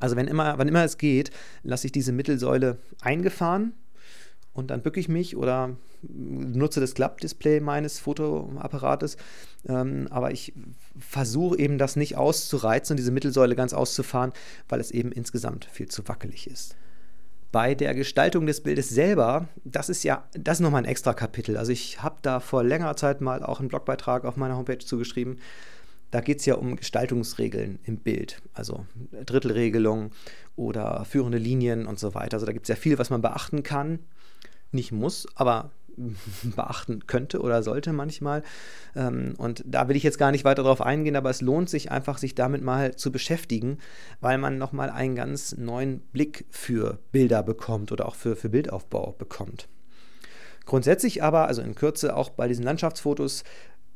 Also 0.00 0.16
wenn 0.16 0.26
immer, 0.26 0.58
wann 0.58 0.68
immer 0.68 0.84
es 0.84 0.98
geht, 0.98 1.30
lasse 1.62 1.86
ich 1.86 1.92
diese 1.92 2.12
Mittelsäule 2.12 2.78
eingefahren 3.00 3.72
und 4.52 4.70
dann 4.70 4.82
bücke 4.82 5.00
ich 5.00 5.08
mich 5.08 5.36
oder 5.36 5.76
nutze 6.02 6.80
das 6.80 6.94
Klappdisplay 6.94 7.60
meines 7.60 7.98
Fotoapparates. 7.98 9.16
Ähm, 9.66 10.06
aber 10.10 10.30
ich 10.32 10.52
versuche 10.98 11.58
eben 11.58 11.78
das 11.78 11.96
nicht 11.96 12.16
auszureizen 12.16 12.94
und 12.94 12.98
diese 12.98 13.10
Mittelsäule 13.12 13.56
ganz 13.56 13.72
auszufahren, 13.72 14.32
weil 14.68 14.80
es 14.80 14.90
eben 14.90 15.12
insgesamt 15.12 15.64
viel 15.64 15.88
zu 15.88 16.06
wackelig 16.06 16.46
ist. 16.46 16.76
Bei 17.54 17.76
der 17.76 17.94
Gestaltung 17.94 18.46
des 18.46 18.64
Bildes 18.64 18.88
selber, 18.88 19.46
das 19.62 19.88
ist 19.88 20.02
ja, 20.02 20.24
das 20.32 20.58
ist 20.58 20.60
nochmal 20.60 20.82
ein 20.82 20.88
extra 20.88 21.14
Kapitel. 21.14 21.56
Also 21.56 21.70
ich 21.70 22.02
habe 22.02 22.16
da 22.20 22.40
vor 22.40 22.64
längerer 22.64 22.96
Zeit 22.96 23.20
mal 23.20 23.44
auch 23.44 23.60
einen 23.60 23.68
Blogbeitrag 23.68 24.24
auf 24.24 24.36
meiner 24.36 24.56
Homepage 24.56 24.84
zugeschrieben. 24.84 25.38
Da 26.10 26.20
geht 26.20 26.40
es 26.40 26.46
ja 26.46 26.56
um 26.56 26.74
Gestaltungsregeln 26.74 27.78
im 27.84 27.98
Bild, 27.98 28.42
also 28.54 28.86
Drittelregelung 29.24 30.10
oder 30.56 31.04
führende 31.04 31.38
Linien 31.38 31.86
und 31.86 32.00
so 32.00 32.12
weiter. 32.16 32.38
Also 32.38 32.46
da 32.46 32.50
gibt 32.50 32.64
es 32.64 32.70
ja 32.70 32.74
viel, 32.74 32.98
was 32.98 33.10
man 33.10 33.22
beachten 33.22 33.62
kann. 33.62 34.00
Nicht 34.72 34.90
muss, 34.90 35.28
aber 35.36 35.70
beachten 36.56 37.06
könnte 37.06 37.40
oder 37.40 37.62
sollte 37.62 37.92
manchmal. 37.92 38.42
Ähm, 38.94 39.34
und 39.38 39.62
da 39.66 39.88
will 39.88 39.96
ich 39.96 40.02
jetzt 40.02 40.18
gar 40.18 40.30
nicht 40.30 40.44
weiter 40.44 40.62
darauf 40.62 40.80
eingehen, 40.80 41.16
aber 41.16 41.30
es 41.30 41.40
lohnt 41.40 41.70
sich 41.70 41.90
einfach, 41.90 42.18
sich 42.18 42.34
damit 42.34 42.62
mal 42.62 42.96
zu 42.96 43.12
beschäftigen, 43.12 43.78
weil 44.20 44.38
man 44.38 44.58
nochmal 44.58 44.90
einen 44.90 45.14
ganz 45.14 45.56
neuen 45.56 46.00
Blick 46.00 46.46
für 46.50 46.98
Bilder 47.12 47.42
bekommt 47.42 47.92
oder 47.92 48.06
auch 48.06 48.14
für, 48.14 48.36
für 48.36 48.48
Bildaufbau 48.48 49.12
bekommt. 49.12 49.68
Grundsätzlich 50.66 51.22
aber, 51.22 51.46
also 51.46 51.62
in 51.62 51.74
Kürze 51.74 52.16
auch 52.16 52.30
bei 52.30 52.48
diesen 52.48 52.64
Landschaftsfotos, 52.64 53.44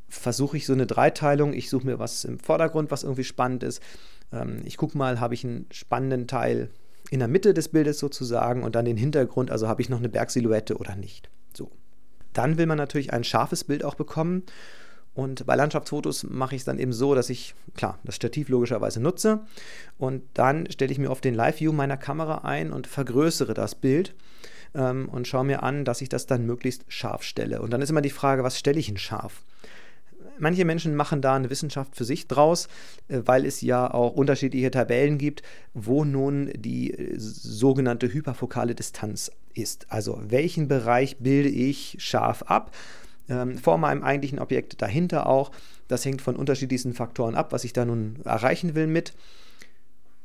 versuche 0.08 0.56
ich 0.56 0.66
so 0.66 0.72
eine 0.72 0.86
Dreiteilung. 0.86 1.52
Ich 1.52 1.70
suche 1.70 1.86
mir 1.86 1.98
was 1.98 2.24
im 2.24 2.38
Vordergrund, 2.38 2.90
was 2.90 3.02
irgendwie 3.02 3.24
spannend 3.24 3.62
ist. 3.62 3.82
Ähm, 4.32 4.62
ich 4.64 4.76
gucke 4.76 4.96
mal, 4.96 5.20
habe 5.20 5.34
ich 5.34 5.44
einen 5.44 5.66
spannenden 5.70 6.26
Teil 6.26 6.70
in 7.10 7.20
der 7.20 7.28
Mitte 7.28 7.54
des 7.54 7.68
Bildes 7.68 7.98
sozusagen 7.98 8.62
und 8.62 8.74
dann 8.74 8.84
den 8.84 8.96
Hintergrund, 8.96 9.50
also 9.50 9.68
habe 9.68 9.80
ich 9.80 9.88
noch 9.88 9.98
eine 9.98 10.08
Bergsilhouette 10.08 10.76
oder 10.76 10.96
nicht. 10.96 11.30
So. 11.56 11.70
Dann 12.32 12.58
will 12.58 12.66
man 12.66 12.78
natürlich 12.78 13.12
ein 13.12 13.24
scharfes 13.24 13.64
Bild 13.64 13.84
auch 13.84 13.94
bekommen. 13.94 14.44
Und 15.14 15.46
bei 15.46 15.56
Landschaftsfotos 15.56 16.24
mache 16.24 16.54
ich 16.54 16.62
es 16.62 16.64
dann 16.64 16.78
eben 16.78 16.92
so, 16.92 17.14
dass 17.14 17.28
ich, 17.28 17.54
klar, 17.74 17.98
das 18.04 18.14
Stativ 18.14 18.48
logischerweise 18.48 19.00
nutze. 19.00 19.40
Und 19.98 20.22
dann 20.34 20.70
stelle 20.70 20.92
ich 20.92 20.98
mir 20.98 21.10
auf 21.10 21.20
den 21.20 21.34
Live-View 21.34 21.72
meiner 21.72 21.96
Kamera 21.96 22.38
ein 22.44 22.72
und 22.72 22.86
vergrößere 22.86 23.52
das 23.52 23.74
Bild 23.74 24.14
ähm, 24.74 25.08
und 25.08 25.26
schaue 25.26 25.44
mir 25.44 25.62
an, 25.62 25.84
dass 25.84 26.02
ich 26.02 26.08
das 26.08 26.26
dann 26.26 26.46
möglichst 26.46 26.84
scharf 26.88 27.24
stelle. 27.24 27.60
Und 27.60 27.72
dann 27.72 27.82
ist 27.82 27.90
immer 27.90 28.00
die 28.00 28.10
Frage, 28.10 28.44
was 28.44 28.58
stelle 28.58 28.78
ich 28.78 28.88
in 28.88 28.96
scharf? 28.96 29.42
Manche 30.40 30.64
Menschen 30.64 30.94
machen 30.94 31.22
da 31.22 31.34
eine 31.34 31.50
Wissenschaft 31.50 31.96
für 31.96 32.04
sich 32.04 32.28
draus, 32.28 32.68
äh, 33.08 33.20
weil 33.24 33.44
es 33.44 33.60
ja 33.60 33.92
auch 33.92 34.12
unterschiedliche 34.12 34.70
Tabellen 34.70 35.18
gibt, 35.18 35.42
wo 35.74 36.04
nun 36.04 36.50
die 36.54 36.92
äh, 36.92 37.14
sogenannte 37.18 38.12
hyperfokale 38.12 38.74
Distanz 38.74 39.30
ist. 39.54 39.86
Also 39.90 40.20
welchen 40.28 40.68
Bereich 40.68 41.18
bilde 41.18 41.48
ich 41.48 41.96
scharf 41.98 42.42
ab? 42.42 42.74
Ähm, 43.28 43.58
vor 43.58 43.78
meinem 43.78 44.02
eigentlichen 44.02 44.38
Objekt 44.38 44.80
dahinter 44.80 45.26
auch. 45.26 45.50
Das 45.86 46.04
hängt 46.04 46.22
von 46.22 46.36
unterschiedlichsten 46.36 46.94
Faktoren 46.94 47.34
ab, 47.34 47.52
was 47.52 47.64
ich 47.64 47.72
da 47.72 47.84
nun 47.84 48.16
erreichen 48.24 48.74
will 48.74 48.86
mit 48.86 49.12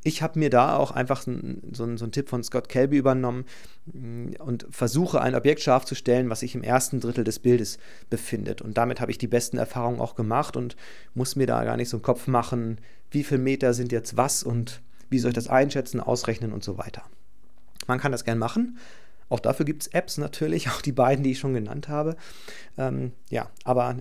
ich 0.03 0.21
habe 0.21 0.39
mir 0.39 0.49
da 0.49 0.75
auch 0.77 0.91
einfach 0.91 1.21
so, 1.21 1.31
so, 1.71 1.83
einen 1.83 2.11
Tipp 2.11 2.29
von 2.29 2.43
Scott 2.43 2.69
Kelby 2.69 2.97
übernommen 2.97 3.45
mm, 3.85 4.33
und 4.39 4.67
versuche 4.69 5.21
ein 5.21 5.35
Objekt 5.35 5.61
scharf 5.61 5.85
zu 5.85 5.95
stellen, 5.95 6.29
was 6.29 6.41
sich 6.41 6.55
im 6.55 6.63
ersten 6.63 6.99
Drittel 6.99 7.23
des 7.23 7.39
Bildes 7.39 7.77
befindet. 8.09 8.61
Und 8.61 8.77
damit 8.77 8.99
habe 8.99 9.11
ich 9.11 9.17
die 9.17 9.27
besten 9.27 9.57
Erfahrungen 9.57 9.99
auch 9.99 10.15
gemacht 10.15 10.57
und 10.57 10.75
muss 11.13 11.35
mir 11.35 11.47
da 11.47 11.63
gar 11.63 11.77
nicht 11.77 11.89
so 11.89 11.97
einen 11.97 12.03
Kopf 12.03 12.27
machen, 12.27 12.79
wie 13.11 13.23
viele 13.23 13.41
Meter 13.41 13.73
sind 13.73 13.91
jetzt 13.91 14.17
was 14.17 14.43
und 14.43 14.81
wie 15.09 15.19
soll 15.19 15.29
ich 15.29 15.35
das 15.35 15.47
einschätzen, 15.47 15.99
ausrechnen 15.99 16.51
und 16.51 16.63
so 16.63 16.77
weiter. 16.77 17.03
Man 17.87 17.99
kann 17.99 18.11
das 18.11 18.25
gern 18.25 18.39
machen. 18.39 18.77
Auch 19.29 19.39
dafür 19.39 19.65
gibt 19.65 19.83
es 19.83 19.87
Apps 19.87 20.17
natürlich, 20.17 20.69
auch 20.69 20.81
die 20.81 20.91
beiden, 20.91 21.23
die 21.23 21.31
ich 21.31 21.39
schon 21.39 21.53
genannt 21.53 21.87
habe. 21.87 22.17
Ähm, 22.77 23.13
ja, 23.29 23.49
aber 23.63 23.97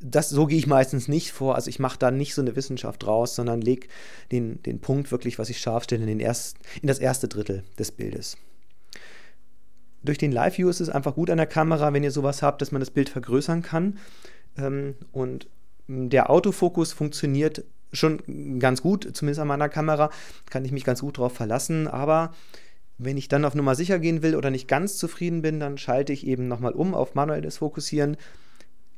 das, 0.00 0.30
so 0.30 0.46
gehe 0.46 0.58
ich 0.58 0.66
meistens 0.66 1.08
nicht 1.08 1.32
vor. 1.32 1.54
Also 1.54 1.68
ich 1.68 1.78
mache 1.78 1.98
da 1.98 2.10
nicht 2.10 2.34
so 2.34 2.40
eine 2.40 2.56
Wissenschaft 2.56 3.02
draus, 3.02 3.34
sondern 3.34 3.60
lege 3.60 3.88
den, 4.32 4.62
den 4.62 4.80
Punkt 4.80 5.12
wirklich, 5.12 5.38
was 5.38 5.50
ich 5.50 5.58
scharf 5.58 5.84
stelle, 5.84 6.02
in, 6.02 6.08
den 6.08 6.20
erst, 6.20 6.56
in 6.80 6.88
das 6.88 6.98
erste 6.98 7.28
Drittel 7.28 7.64
des 7.78 7.92
Bildes. 7.92 8.36
Durch 10.02 10.16
den 10.16 10.32
Live-View 10.32 10.70
ist 10.70 10.80
es 10.80 10.88
einfach 10.88 11.14
gut 11.14 11.28
an 11.28 11.36
der 11.36 11.46
Kamera, 11.46 11.92
wenn 11.92 12.02
ihr 12.02 12.10
sowas 12.10 12.42
habt, 12.42 12.62
dass 12.62 12.72
man 12.72 12.80
das 12.80 12.90
Bild 12.90 13.10
vergrößern 13.10 13.62
kann. 13.62 13.98
Ähm, 14.56 14.94
und 15.12 15.48
der 15.86 16.30
Autofokus 16.30 16.92
funktioniert 16.92 17.64
schon 17.92 18.58
ganz 18.58 18.80
gut, 18.80 19.08
zumindest 19.14 19.40
an 19.40 19.48
meiner 19.48 19.68
Kamera, 19.68 20.10
kann 20.48 20.64
ich 20.64 20.72
mich 20.72 20.84
ganz 20.84 21.02
gut 21.02 21.18
darauf 21.18 21.34
verlassen. 21.34 21.88
Aber 21.88 22.32
wenn 22.96 23.18
ich 23.18 23.28
dann 23.28 23.44
auf 23.44 23.54
Nummer 23.54 23.74
sicher 23.74 23.98
gehen 23.98 24.22
will 24.22 24.36
oder 24.36 24.50
nicht 24.50 24.68
ganz 24.68 24.96
zufrieden 24.96 25.42
bin, 25.42 25.60
dann 25.60 25.76
schalte 25.76 26.14
ich 26.14 26.26
eben 26.26 26.48
nochmal 26.48 26.72
um 26.72 26.94
auf 26.94 27.14
manuelles 27.14 27.58
Fokussieren 27.58 28.16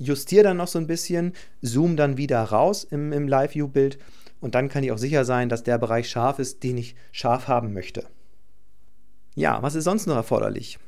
justiere 0.02 0.44
dann 0.44 0.56
noch 0.56 0.68
so 0.68 0.78
ein 0.78 0.86
bisschen, 0.86 1.32
zoome 1.60 1.96
dann 1.96 2.16
wieder 2.16 2.42
raus 2.42 2.84
im, 2.84 3.12
im 3.12 3.28
Live-View-Bild 3.28 3.98
und 4.40 4.54
dann 4.54 4.68
kann 4.68 4.82
ich 4.82 4.92
auch 4.92 4.98
sicher 4.98 5.24
sein, 5.24 5.48
dass 5.48 5.62
der 5.62 5.78
Bereich 5.78 6.08
scharf 6.10 6.38
ist, 6.38 6.62
den 6.62 6.76
ich 6.76 6.96
scharf 7.12 7.48
haben 7.48 7.72
möchte. 7.72 8.04
Ja, 9.34 9.62
was 9.62 9.74
ist 9.74 9.84
sonst 9.84 10.06
noch 10.06 10.16
erforderlich? 10.16 10.78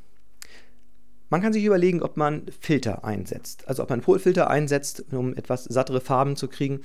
Man 1.31 1.41
kann 1.41 1.53
sich 1.53 1.65
überlegen, 1.65 2.03
ob 2.03 2.17
man 2.17 2.47
Filter 2.61 3.05
einsetzt. 3.05 3.67
Also 3.67 3.83
ob 3.83 3.91
man 3.91 4.03
Polfilter 4.03 4.51
einsetzt, 4.51 5.05
um 5.13 5.35
etwas 5.37 5.65
sattere 5.65 6.01
Farben 6.01 6.37
zu 6.37 6.49
kriegen 6.49 6.81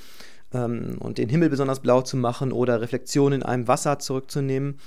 ähm, 0.54 0.98
und 1.00 1.18
den 1.18 1.30
Himmel 1.30 1.50
besonders 1.50 1.82
blau 1.82 2.02
zu 2.02 2.18
machen 2.18 2.52
oder 2.52 2.82
Reflexionen 2.82 3.42
in 3.42 3.46
einem 3.46 3.68
Wasser 3.68 4.00
zurückzunehmen. 4.00 4.80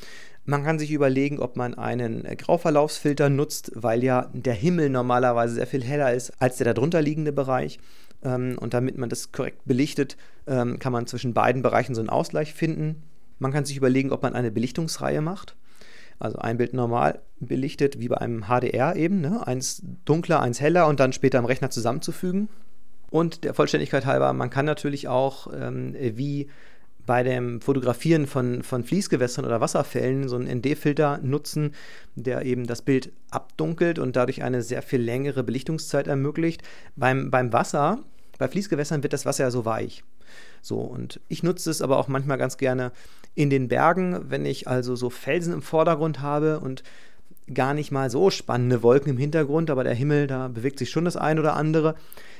Man 0.44 0.64
kann 0.64 0.78
sich 0.78 0.90
überlegen, 0.90 1.38
ob 1.38 1.56
man 1.56 1.74
einen 1.74 2.24
Grauverlaufsfilter 2.24 3.30
nutzt, 3.30 3.70
weil 3.74 4.02
ja 4.02 4.28
der 4.32 4.54
Himmel 4.54 4.90
normalerweise 4.90 5.54
sehr 5.54 5.68
viel 5.68 5.84
heller 5.84 6.12
ist 6.12 6.32
als 6.40 6.56
der 6.56 6.74
darunter 6.74 7.00
liegende 7.00 7.32
Bereich. 7.32 7.78
Ähm, 8.24 8.56
und 8.60 8.74
damit 8.74 8.98
man 8.98 9.08
das 9.08 9.30
korrekt 9.30 9.64
belichtet, 9.64 10.16
ähm, 10.46 10.78
kann 10.78 10.92
man 10.92 11.06
zwischen 11.06 11.32
beiden 11.34 11.62
Bereichen 11.62 11.94
so 11.94 12.00
einen 12.00 12.10
Ausgleich 12.10 12.54
finden. 12.54 13.02
Man 13.38 13.52
kann 13.52 13.64
sich 13.64 13.76
überlegen, 13.76 14.12
ob 14.12 14.22
man 14.22 14.34
eine 14.34 14.50
Belichtungsreihe 14.50 15.20
macht. 15.20 15.56
Also 16.18 16.38
ein 16.38 16.56
Bild 16.56 16.72
normal 16.74 17.20
belichtet, 17.40 17.98
wie 17.98 18.08
bei 18.08 18.18
einem 18.18 18.44
HDR 18.44 18.94
eben, 18.96 19.20
ne? 19.20 19.44
eins 19.46 19.82
dunkler, 20.04 20.40
eins 20.40 20.60
heller 20.60 20.86
und 20.86 21.00
dann 21.00 21.12
später 21.12 21.38
im 21.38 21.44
Rechner 21.44 21.70
zusammenzufügen. 21.70 22.48
Und 23.10 23.44
der 23.44 23.54
Vollständigkeit 23.54 24.06
halber, 24.06 24.32
man 24.32 24.48
kann 24.48 24.64
natürlich 24.64 25.08
auch 25.08 25.52
ähm, 25.52 25.94
wie 25.98 26.48
bei 27.06 27.22
dem 27.22 27.60
Fotografieren 27.60 28.26
von, 28.26 28.62
von 28.62 28.84
Fließgewässern 28.84 29.44
oder 29.44 29.60
Wasserfällen 29.60 30.28
so 30.28 30.36
einen 30.36 30.58
ND-Filter 30.58 31.18
nutzen, 31.22 31.74
der 32.14 32.44
eben 32.44 32.66
das 32.66 32.82
Bild 32.82 33.12
abdunkelt 33.30 33.98
und 33.98 34.16
dadurch 34.16 34.42
eine 34.42 34.62
sehr 34.62 34.82
viel 34.82 35.00
längere 35.00 35.42
Belichtungszeit 35.42 36.06
ermöglicht. 36.06 36.62
Beim, 36.96 37.30
beim 37.30 37.52
Wasser, 37.52 37.98
bei 38.38 38.48
Fließgewässern 38.48 39.02
wird 39.02 39.12
das 39.12 39.26
Wasser 39.26 39.44
ja 39.44 39.50
so 39.50 39.64
weich. 39.64 40.04
So, 40.60 40.78
und 40.78 41.20
ich 41.28 41.42
nutze 41.42 41.70
es 41.70 41.82
aber 41.82 41.98
auch 41.98 42.08
manchmal 42.08 42.38
ganz 42.38 42.56
gerne 42.56 42.92
in 43.34 43.50
den 43.50 43.68
Bergen, 43.68 44.30
wenn 44.30 44.46
ich 44.46 44.68
also 44.68 44.94
so 44.94 45.10
Felsen 45.10 45.52
im 45.52 45.62
Vordergrund 45.62 46.20
habe 46.20 46.60
und 46.60 46.82
gar 47.52 47.74
nicht 47.74 47.90
mal 47.90 48.10
so 48.10 48.30
spannende 48.30 48.82
Wolken 48.82 49.10
im 49.10 49.18
Hintergrund, 49.18 49.70
aber 49.70 49.84
der 49.84 49.94
Himmel, 49.94 50.26
da 50.26 50.48
bewegt 50.48 50.78
sich 50.78 50.90
schon 50.90 51.04
das 51.04 51.16
ein 51.16 51.38
oder 51.38 51.54
andere 51.54 51.96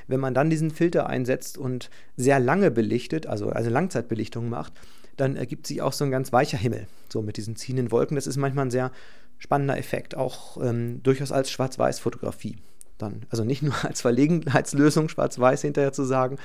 wenn 0.07 0.19
man 0.19 0.33
dann 0.33 0.49
diesen 0.49 0.71
Filter 0.71 1.07
einsetzt 1.07 1.57
und 1.57 1.89
sehr 2.17 2.39
lange 2.39 2.71
belichtet, 2.71 3.27
also, 3.27 3.49
also 3.49 3.69
Langzeitbelichtung 3.69 4.49
macht, 4.49 4.73
dann 5.17 5.35
ergibt 5.35 5.67
sich 5.67 5.81
auch 5.81 5.93
so 5.93 6.05
ein 6.05 6.11
ganz 6.11 6.33
weicher 6.33 6.57
Himmel, 6.57 6.87
so 7.09 7.21
mit 7.21 7.37
diesen 7.37 7.55
ziehenden 7.55 7.91
Wolken. 7.91 8.15
Das 8.15 8.27
ist 8.27 8.37
manchmal 8.37 8.65
ein 8.65 8.71
sehr 8.71 8.91
spannender 9.37 9.77
Effekt, 9.77 10.15
auch 10.15 10.57
ähm, 10.61 11.01
durchaus 11.03 11.31
als 11.31 11.51
Schwarz-Weiß-Fotografie. 11.51 12.57
Dann, 12.97 13.25
also 13.29 13.43
nicht 13.43 13.61
nur 13.61 13.73
als 13.83 14.01
Verlegenheitslösung 14.01 15.09
schwarz-weiß 15.09 15.61
hinterher 15.61 15.93
zu 15.93 16.03
sagen, 16.03 16.37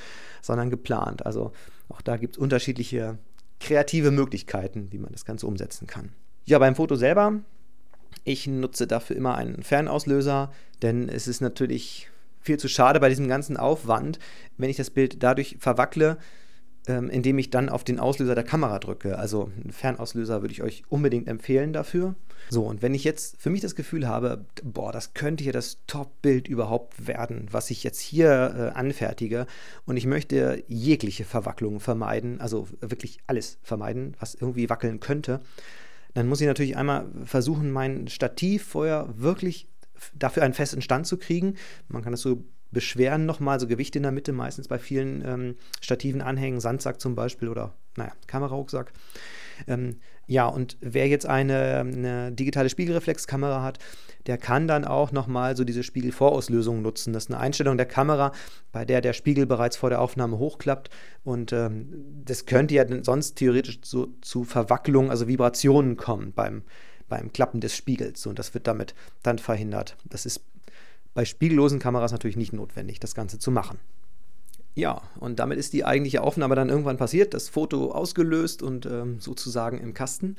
sondern 0.42 0.71
geplant. 0.71 1.25
Also 1.25 1.53
auch 1.88 2.03
da 2.03 2.16
gibt 2.16 2.37
es 2.37 2.38
unterschiedliche 2.38 3.18
kreative 3.61 4.11
Möglichkeiten, 4.11 4.88
wie 4.92 4.99
man 4.99 5.12
das 5.12 5.25
Ganze 5.25 5.47
umsetzen 5.47 5.87
kann. 5.87 6.12
Ja, 6.44 6.59
beim 6.59 6.77
Foto 6.77 6.94
selber, 6.94 7.40
ich 8.25 8.47
nutze 8.47 8.87
dafür 8.87 9.16
immer 9.16 9.37
einen 9.37 9.62
Fernauslöser, 9.62 10.53
denn 10.83 11.09
es 11.09 11.29
ist 11.29 11.40
natürlich 11.40 12.11
viel 12.40 12.59
zu 12.59 12.68
schade 12.68 13.01
bei 13.01 13.09
diesem 13.09 13.29
ganzen 13.29 13.57
Aufwand, 13.57 14.18
wenn 14.57 14.71
ich 14.71 14.77
das 14.77 14.90
Bild 14.90 15.23
dadurch 15.23 15.57
verwackle, 15.61 16.18
ähm, 16.87 17.11
indem 17.11 17.38
ich 17.38 17.51
dann 17.51 17.68
auf 17.68 17.85
den 17.85 18.01
Auslöser 18.01 18.35
der 18.35 18.44
Kamera 18.44 18.79
drücke. 18.79 19.18
Also 19.18 19.51
einen 19.62 19.73
Fernauslöser 19.73 20.40
würde 20.40 20.53
ich 20.53 20.62
euch 20.62 20.83
unbedingt 20.88 21.29
empfehlen 21.29 21.73
dafür. 21.73 22.14
So, 22.49 22.64
und 22.64 22.81
wenn 22.81 22.94
ich 22.94 23.05
jetzt 23.05 23.40
für 23.40 23.51
mich 23.51 23.61
das 23.61 23.75
Gefühl 23.75 24.09
habe, 24.09 24.47
boah, 24.64 24.92
das 24.92 25.12
könnte 25.12 25.44
hier 25.44 25.53
das 25.53 25.79
Top-Bild 25.87 26.49
überhaupt 26.49 27.07
werden, 27.07 27.47
was 27.51 27.71
ich 27.71 27.85
jetzt 27.85 28.01
hier 28.01 28.73
äh, 28.75 28.79
anfertige, 28.79 29.47
und 29.85 29.97
ich 29.97 30.07
möchte 30.07 30.62
jegliche 30.68 31.25
Verwacklung 31.25 31.81
vermeiden, 31.81 32.40
also 32.40 32.68
wirklich 32.81 33.18
alles 33.27 33.59
vermeiden, 33.62 34.16
was 34.18 34.35
irgendwie 34.35 34.71
wackeln 34.71 35.01
könnte, 35.01 35.40
dann 36.14 36.29
muss 36.29 36.40
ich 36.40 36.47
natürlich 36.47 36.77
einmal 36.77 37.07
versuchen, 37.25 37.71
mein 37.71 38.09
Stativ 38.09 38.64
vorher 38.64 39.09
wirklich 39.16 39.68
dafür 40.14 40.42
einen 40.42 40.55
festen 40.55 40.83
Stand 40.83 41.07
zu 41.07 41.16
kriegen. 41.16 41.55
Man 41.88 42.03
kann 42.03 42.12
das 42.12 42.21
so 42.21 42.44
beschweren 42.71 43.27
nochmal, 43.27 43.59
so 43.59 43.66
Gewicht 43.66 43.97
in 43.97 44.03
der 44.03 44.12
Mitte, 44.12 44.33
meistens 44.33 44.68
bei 44.68 44.79
vielen 44.79 45.25
ähm, 45.25 45.57
Stativen 45.81 46.21
anhängen, 46.21 46.61
Sandsack 46.61 47.01
zum 47.01 47.14
Beispiel 47.14 47.49
oder, 47.49 47.75
naja, 47.97 48.12
Kamerarucksack. 48.27 48.92
Ähm, 49.66 49.97
ja, 50.29 50.47
und 50.47 50.77
wer 50.83 51.09
jetzt 51.09 51.25
eine, 51.25 51.79
eine, 51.79 52.33
digitale 52.33 52.69
Spiegelreflexkamera 52.69 53.62
hat, 53.62 53.79
der 54.27 54.37
kann 54.37 54.69
dann 54.69 54.85
auch 54.85 55.11
nochmal 55.11 55.57
so 55.57 55.64
diese 55.64 55.83
Spiegelvorauslösung 55.83 56.83
nutzen. 56.83 57.14
Das 57.14 57.25
ist 57.25 57.31
eine 57.31 57.41
Einstellung 57.41 57.79
der 57.79 57.87
Kamera, 57.87 58.33
bei 58.71 58.85
der 58.85 59.01
der 59.01 59.14
Spiegel 59.14 59.47
bereits 59.47 59.79
vor 59.79 59.88
der 59.88 60.03
Aufnahme 60.03 60.38
hochklappt. 60.38 60.91
Und 61.25 61.55
ähm, 61.55 62.23
das 62.27 62.45
könnte 62.45 62.75
ja 62.75 62.85
sonst 63.03 63.37
theoretisch 63.37 63.81
so 63.83 64.09
zu 64.21 64.45
Verwacklungen, 64.45 65.11
also 65.11 65.29
Vibrationen 65.29 65.97
kommen 65.97 66.35
beim, 66.35 66.62
beim 67.09 67.33
Klappen 67.33 67.62
des 67.62 67.75
Spiegels. 67.75 68.27
Und 68.27 68.38
das 68.38 68.53
wird 68.53 68.67
damit 68.67 68.95
dann 69.23 69.38
verhindert. 69.38 69.97
Das 70.05 70.27
ist 70.27 70.43
bei 71.14 71.25
spiegellosen 71.25 71.79
Kameras 71.79 72.12
natürlich 72.12 72.37
nicht 72.37 72.53
notwendig, 72.53 73.01
das 73.01 73.14
Ganze 73.14 73.38
zu 73.38 73.51
machen. 73.51 73.79
Ja, 74.79 75.03
und 75.19 75.41
damit 75.41 75.59
ist 75.59 75.73
die 75.73 75.85
eigentliche 75.85 76.23
Aufnahme 76.23 76.55
dann 76.55 76.69
irgendwann 76.69 76.99
passiert, 76.99 77.35
das 77.35 77.49
Foto 77.49 77.91
ausgelöst 77.91 78.62
und 78.62 78.87
ähm, 78.87 79.19
sozusagen 79.19 79.81
im 79.81 79.93
Kasten. 79.93 80.37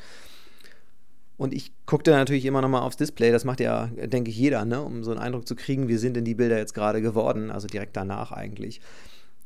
Und 1.36 1.54
ich 1.54 1.74
guckte 1.86 2.12
natürlich 2.12 2.46
immer 2.46 2.62
noch 2.62 2.70
mal 2.70 2.80
aufs 2.80 2.96
Display, 2.96 3.34
das 3.34 3.44
macht 3.44 3.60
ja, 3.60 3.88
denke 3.88 4.32
ich, 4.32 4.38
jeder, 4.38 4.64
ne? 4.64 4.82
um 4.82 5.04
so 5.04 5.12
einen 5.12 5.20
Eindruck 5.20 5.46
zu 5.46 5.58
kriegen, 5.58 5.90
wie 5.90 5.98
sind 5.98 6.16
denn 6.16 6.24
die 6.24 6.36
Bilder 6.36 6.58
jetzt 6.58 6.74
gerade 6.74 7.02
geworden, 7.02 7.52
also 7.52 7.68
direkt 7.68 7.98
danach 7.98 8.32
eigentlich. 8.32 8.80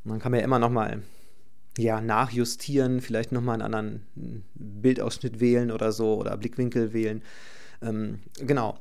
Und 0.03 0.11
dann 0.11 0.19
kann 0.19 0.31
man 0.31 0.41
ja 0.41 0.45
immer 0.45 0.59
noch 0.59 0.69
mal 0.69 1.01
ja, 1.75 1.99
nachjustieren, 1.99 3.01
vielleicht 3.01 3.31
noch 3.31 3.41
mal 3.41 3.53
einen 3.53 3.63
anderen 3.63 4.43
Bildausschnitt 4.53 5.39
wählen 5.39 5.71
oder 5.71 5.91
so 5.91 6.19
oder 6.19 6.37
Blickwinkel 6.37 6.93
wählen. 6.93 7.23
Ähm, 7.81 8.19
genau 8.39 8.77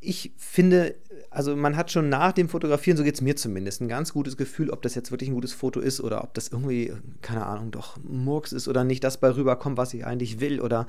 ich 0.00 0.32
finde, 0.36 0.94
also 1.30 1.56
man 1.56 1.76
hat 1.76 1.90
schon 1.90 2.08
nach 2.08 2.32
dem 2.32 2.48
Fotografieren, 2.48 2.96
so 2.96 3.02
geht 3.02 3.16
es 3.16 3.20
mir 3.20 3.36
zumindest, 3.36 3.80
ein 3.80 3.88
ganz 3.88 4.12
gutes 4.12 4.36
Gefühl, 4.36 4.70
ob 4.70 4.82
das 4.82 4.94
jetzt 4.94 5.10
wirklich 5.10 5.30
ein 5.30 5.34
gutes 5.34 5.52
Foto 5.52 5.80
ist 5.80 6.00
oder 6.00 6.22
ob 6.22 6.34
das 6.34 6.48
irgendwie, 6.48 6.92
keine 7.20 7.44
Ahnung, 7.44 7.70
doch 7.70 7.96
Murks 8.04 8.52
ist 8.52 8.68
oder 8.68 8.84
nicht 8.84 9.02
das 9.02 9.18
bei 9.18 9.34
rüberkommt, 9.34 9.76
was 9.76 9.94
ich 9.94 10.06
eigentlich 10.06 10.40
will. 10.40 10.60
Oder 10.60 10.86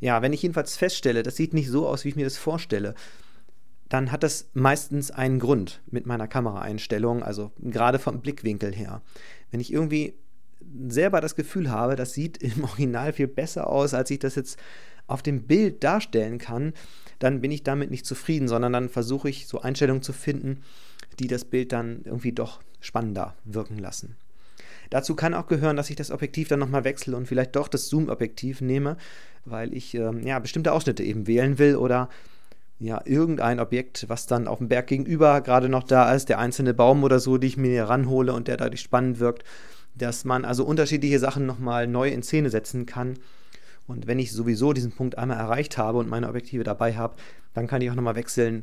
ja, 0.00 0.22
wenn 0.22 0.32
ich 0.32 0.42
jedenfalls 0.42 0.76
feststelle, 0.76 1.22
das 1.22 1.36
sieht 1.36 1.52
nicht 1.52 1.68
so 1.68 1.88
aus, 1.88 2.04
wie 2.04 2.10
ich 2.10 2.16
mir 2.16 2.24
das 2.24 2.36
vorstelle, 2.36 2.94
dann 3.88 4.12
hat 4.12 4.22
das 4.22 4.50
meistens 4.52 5.10
einen 5.10 5.38
Grund 5.38 5.80
mit 5.90 6.06
meiner 6.06 6.28
Kameraeinstellung, 6.28 7.22
also 7.22 7.52
gerade 7.58 7.98
vom 7.98 8.20
Blickwinkel 8.20 8.72
her. 8.72 9.02
Wenn 9.50 9.60
ich 9.60 9.72
irgendwie 9.72 10.14
selber 10.88 11.20
das 11.20 11.34
Gefühl 11.34 11.70
habe, 11.70 11.96
das 11.96 12.12
sieht 12.12 12.36
im 12.38 12.64
Original 12.64 13.12
viel 13.12 13.28
besser 13.28 13.68
aus, 13.68 13.94
als 13.94 14.10
ich 14.10 14.18
das 14.18 14.34
jetzt 14.34 14.58
auf 15.08 15.22
dem 15.22 15.42
Bild 15.42 15.82
darstellen 15.82 16.38
kann, 16.38 16.72
dann 17.18 17.40
bin 17.40 17.50
ich 17.50 17.64
damit 17.64 17.90
nicht 17.90 18.06
zufrieden, 18.06 18.46
sondern 18.46 18.72
dann 18.72 18.88
versuche 18.88 19.28
ich 19.28 19.48
so 19.48 19.60
Einstellungen 19.60 20.02
zu 20.02 20.12
finden, 20.12 20.62
die 21.18 21.26
das 21.26 21.44
Bild 21.44 21.72
dann 21.72 22.02
irgendwie 22.04 22.32
doch 22.32 22.60
spannender 22.80 23.34
wirken 23.44 23.78
lassen. 23.78 24.14
Dazu 24.90 25.14
kann 25.16 25.34
auch 25.34 25.48
gehören, 25.48 25.76
dass 25.76 25.90
ich 25.90 25.96
das 25.96 26.10
Objektiv 26.10 26.48
dann 26.48 26.60
nochmal 26.60 26.84
wechsle 26.84 27.16
und 27.16 27.26
vielleicht 27.26 27.56
doch 27.56 27.68
das 27.68 27.88
Zoom-Objektiv 27.88 28.60
nehme, 28.60 28.96
weil 29.44 29.74
ich 29.74 29.94
ähm, 29.94 30.26
ja, 30.26 30.38
bestimmte 30.38 30.72
Ausschnitte 30.72 31.02
eben 31.02 31.26
wählen 31.26 31.58
will 31.58 31.76
oder 31.76 32.08
ja, 32.78 33.02
irgendein 33.04 33.58
Objekt, 33.58 34.04
was 34.08 34.26
dann 34.26 34.46
auf 34.46 34.58
dem 34.58 34.68
Berg 34.68 34.86
gegenüber 34.86 35.40
gerade 35.40 35.68
noch 35.68 35.82
da 35.82 36.14
ist, 36.14 36.28
der 36.28 36.38
einzelne 36.38 36.74
Baum 36.74 37.02
oder 37.02 37.18
so, 37.18 37.36
die 37.36 37.48
ich 37.48 37.56
mir 37.56 37.84
ranhole 37.84 38.32
und 38.32 38.46
der 38.46 38.56
dadurch 38.56 38.80
spannend 38.80 39.18
wirkt, 39.18 39.44
dass 39.94 40.24
man 40.24 40.44
also 40.44 40.64
unterschiedliche 40.64 41.18
Sachen 41.18 41.44
nochmal 41.44 41.88
neu 41.88 42.08
in 42.08 42.22
Szene 42.22 42.50
setzen 42.50 42.86
kann 42.86 43.18
und 43.88 44.06
wenn 44.06 44.20
ich 44.20 44.32
sowieso 44.32 44.72
diesen 44.72 44.92
Punkt 44.92 45.18
einmal 45.18 45.38
erreicht 45.38 45.78
habe 45.78 45.98
und 45.98 46.08
meine 46.08 46.28
Objektive 46.28 46.62
dabei 46.62 46.94
habe, 46.96 47.16
dann 47.54 47.66
kann 47.66 47.80
ich 47.80 47.90
auch 47.90 47.94
nochmal 47.96 48.14
wechseln 48.14 48.62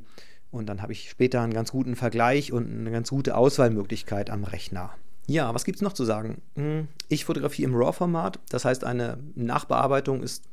und 0.52 0.68
dann 0.68 0.82
habe 0.82 0.94
ich 0.94 1.10
später 1.10 1.42
einen 1.42 1.54
ganz 1.54 1.72
guten 1.72 1.98
Vergleich 1.98 2.54
und 2.54 2.72
eine 2.72 2.92
ganz 2.92 3.10
gute 3.10 3.36
Auswahlmöglichkeit 3.36 4.30
am 4.30 4.46
Rechner. 4.46 4.94
Ja, 5.28 5.54
was 5.54 5.66
gibt 5.66 5.78
es 5.78 5.82
noch 5.82 5.94
zu 5.94 6.06
sagen? 6.06 6.42
Hm, 6.56 6.88
ich 7.10 7.26
fotografiere 7.26 7.70
im 7.70 7.76
RAW-Format, 7.76 8.40
das 8.50 8.64
heißt, 8.64 8.84
eine 8.84 9.18
Nachbearbeitung 9.34 10.22
ist 10.22 10.44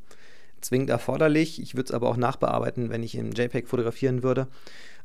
zwingend 0.62 0.90
erforderlich. 0.90 1.60
Ich 1.60 1.74
würde 1.74 1.88
es 1.88 1.92
aber 1.92 2.08
auch 2.08 2.16
nachbearbeiten, 2.16 2.88
wenn 2.88 3.02
ich 3.02 3.14
im 3.16 3.32
JPEG 3.32 3.68
fotografieren 3.68 4.22
würde. 4.22 4.48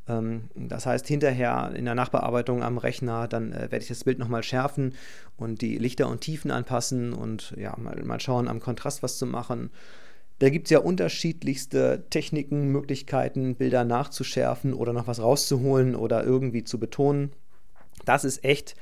Ähm, 0.08 0.48
das 0.54 0.86
heißt, 0.86 1.06
hinterher 1.06 1.72
in 1.74 1.84
der 1.84 1.94
Nachbearbeitung 1.94 2.62
am 2.62 2.78
Rechner, 2.78 3.28
dann 3.28 3.52
äh, 3.52 3.70
werde 3.70 3.78
ich 3.78 3.88
das 3.88 4.04
Bild 4.04 4.18
nochmal 4.18 4.42
schärfen 4.42 4.94
und 5.36 5.60
die 5.60 5.78
Lichter 5.78 6.08
und 6.08 6.20
Tiefen 6.20 6.50
anpassen 6.50 7.12
und 7.12 7.54
ja, 7.56 7.74
mal, 7.76 8.02
mal 8.04 8.20
schauen, 8.20 8.48
am 8.48 8.60
Kontrast 8.60 9.02
was 9.02 9.18
zu 9.18 9.26
machen. 9.26 9.70
Da 10.38 10.50
gibt 10.50 10.66
es 10.66 10.70
ja 10.70 10.78
unterschiedlichste 10.78 12.04
Techniken, 12.10 12.68
Möglichkeiten, 12.68 13.56
Bilder 13.56 13.84
nachzuschärfen 13.84 14.72
oder 14.72 14.92
noch 14.92 15.08
was 15.08 15.20
rauszuholen 15.20 15.96
oder 15.96 16.24
irgendwie 16.24 16.64
zu 16.64 16.78
betonen. 16.78 17.32
Das 18.04 18.24
ist 18.24 18.44
echt 18.44 18.76